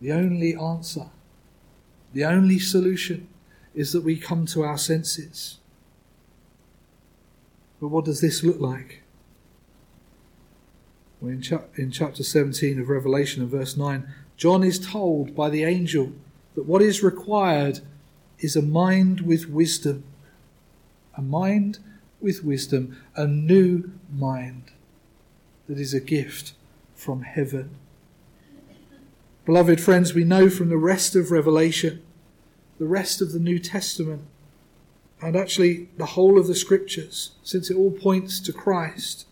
The 0.00 0.12
only 0.12 0.56
answer, 0.56 1.10
the 2.12 2.24
only 2.24 2.58
solution 2.58 3.28
is 3.74 3.92
that 3.92 4.04
we 4.04 4.16
come 4.16 4.46
to 4.46 4.62
our 4.62 4.78
senses. 4.78 5.58
But 7.80 7.88
what 7.88 8.06
does 8.06 8.20
this 8.20 8.42
look 8.42 8.58
like? 8.58 9.02
Well, 11.20 11.32
in, 11.32 11.42
cha- 11.42 11.64
in 11.76 11.90
chapter 11.90 12.22
17 12.22 12.80
of 12.80 12.88
Revelation, 12.88 13.42
in 13.42 13.48
verse 13.48 13.76
9, 13.76 14.06
John 14.36 14.62
is 14.62 14.78
told 14.78 15.34
by 15.34 15.50
the 15.50 15.64
angel 15.64 16.12
that 16.54 16.66
what 16.66 16.82
is 16.82 17.02
required 17.02 17.80
is 18.38 18.54
a 18.54 18.62
mind 18.62 19.22
with 19.22 19.48
wisdom. 19.48 20.04
A 21.16 21.22
mind 21.22 21.78
with 22.20 22.44
wisdom, 22.44 22.96
a 23.16 23.26
new 23.26 23.90
mind 24.12 24.70
that 25.68 25.78
is 25.78 25.92
a 25.92 26.00
gift 26.00 26.52
from 26.94 27.22
heaven. 27.22 27.70
Beloved 29.44 29.80
friends, 29.80 30.14
we 30.14 30.24
know 30.24 30.48
from 30.48 30.68
the 30.68 30.76
rest 30.76 31.16
of 31.16 31.30
Revelation, 31.30 32.02
the 32.78 32.86
rest 32.86 33.20
of 33.20 33.32
the 33.32 33.38
New 33.38 33.58
Testament, 33.58 34.22
and 35.20 35.34
actually 35.34 35.88
the 35.96 36.06
whole 36.06 36.38
of 36.38 36.46
the 36.46 36.54
Scriptures, 36.54 37.32
since 37.42 37.70
it 37.70 37.76
all 37.76 37.90
points 37.90 38.38
to 38.40 38.52
Christ, 38.52 39.26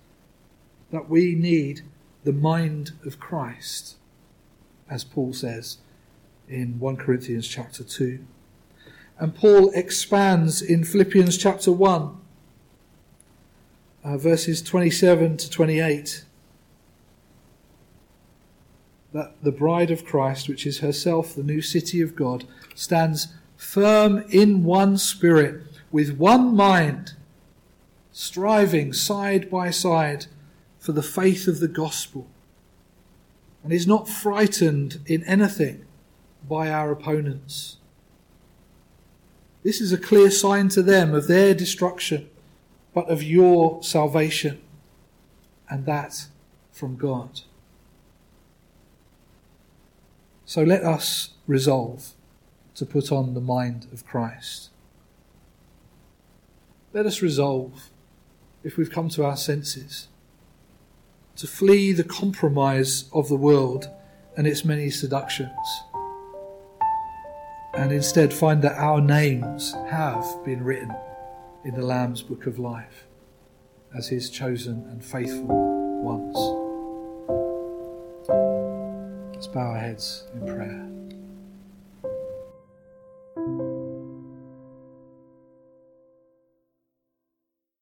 that 0.90 1.08
we 1.08 1.34
need 1.34 1.82
the 2.24 2.32
mind 2.32 2.92
of 3.04 3.20
Christ, 3.20 3.96
as 4.88 5.04
Paul 5.04 5.32
says 5.32 5.78
in 6.48 6.78
1 6.78 6.96
Corinthians 6.96 7.48
chapter 7.48 7.82
2. 7.82 8.24
And 9.18 9.34
Paul 9.34 9.70
expands 9.70 10.60
in 10.62 10.84
Philippians 10.84 11.38
chapter 11.38 11.72
1, 11.72 12.16
uh, 14.04 14.16
verses 14.18 14.62
27 14.62 15.36
to 15.38 15.50
28 15.50 16.24
that 19.16 19.32
the 19.42 19.52
bride 19.52 19.90
of 19.90 20.04
Christ, 20.04 20.46
which 20.46 20.66
is 20.66 20.80
herself 20.80 21.34
the 21.34 21.42
new 21.42 21.62
city 21.62 22.02
of 22.02 22.14
God, 22.14 22.44
stands 22.74 23.28
firm 23.56 24.24
in 24.28 24.62
one 24.62 24.98
spirit, 24.98 25.62
with 25.90 26.18
one 26.18 26.54
mind. 26.54 27.14
striving 28.12 28.94
side 28.94 29.50
by 29.50 29.68
side 29.70 30.24
for 30.86 30.92
the 30.92 31.02
faith 31.02 31.48
of 31.48 31.58
the 31.58 31.66
gospel, 31.66 32.28
and 33.64 33.72
is 33.72 33.88
not 33.88 34.08
frightened 34.08 35.00
in 35.04 35.24
anything 35.24 35.84
by 36.48 36.70
our 36.70 36.92
opponents. 36.92 37.78
This 39.64 39.80
is 39.80 39.92
a 39.92 39.98
clear 39.98 40.30
sign 40.30 40.68
to 40.68 40.82
them 40.82 41.12
of 41.12 41.26
their 41.26 41.54
destruction, 41.54 42.30
but 42.94 43.10
of 43.10 43.20
your 43.20 43.82
salvation, 43.82 44.62
and 45.68 45.86
that 45.86 46.28
from 46.70 46.94
God. 46.94 47.40
So 50.44 50.62
let 50.62 50.84
us 50.84 51.30
resolve 51.48 52.12
to 52.76 52.86
put 52.86 53.10
on 53.10 53.34
the 53.34 53.40
mind 53.40 53.88
of 53.92 54.06
Christ. 54.06 54.70
Let 56.92 57.06
us 57.06 57.22
resolve, 57.22 57.90
if 58.62 58.76
we've 58.76 58.92
come 58.92 59.08
to 59.08 59.24
our 59.24 59.36
senses, 59.36 60.06
to 61.36 61.46
flee 61.46 61.92
the 61.92 62.04
compromise 62.04 63.10
of 63.12 63.28
the 63.28 63.36
world 63.36 63.88
and 64.36 64.46
its 64.46 64.64
many 64.64 64.90
seductions, 64.90 65.50
and 67.74 67.92
instead 67.92 68.32
find 68.32 68.62
that 68.62 68.78
our 68.78 69.00
names 69.00 69.72
have 69.88 70.24
been 70.44 70.64
written 70.64 70.94
in 71.64 71.74
the 71.74 71.82
Lamb's 71.82 72.22
Book 72.22 72.46
of 72.46 72.58
Life 72.58 73.06
as 73.96 74.08
his 74.08 74.30
chosen 74.30 74.86
and 74.90 75.04
faithful 75.04 75.46
ones. 76.02 76.36
Let's 79.34 79.46
bow 79.46 79.60
our 79.60 79.78
heads 79.78 80.24
in 80.34 80.46
prayer. 80.46 80.95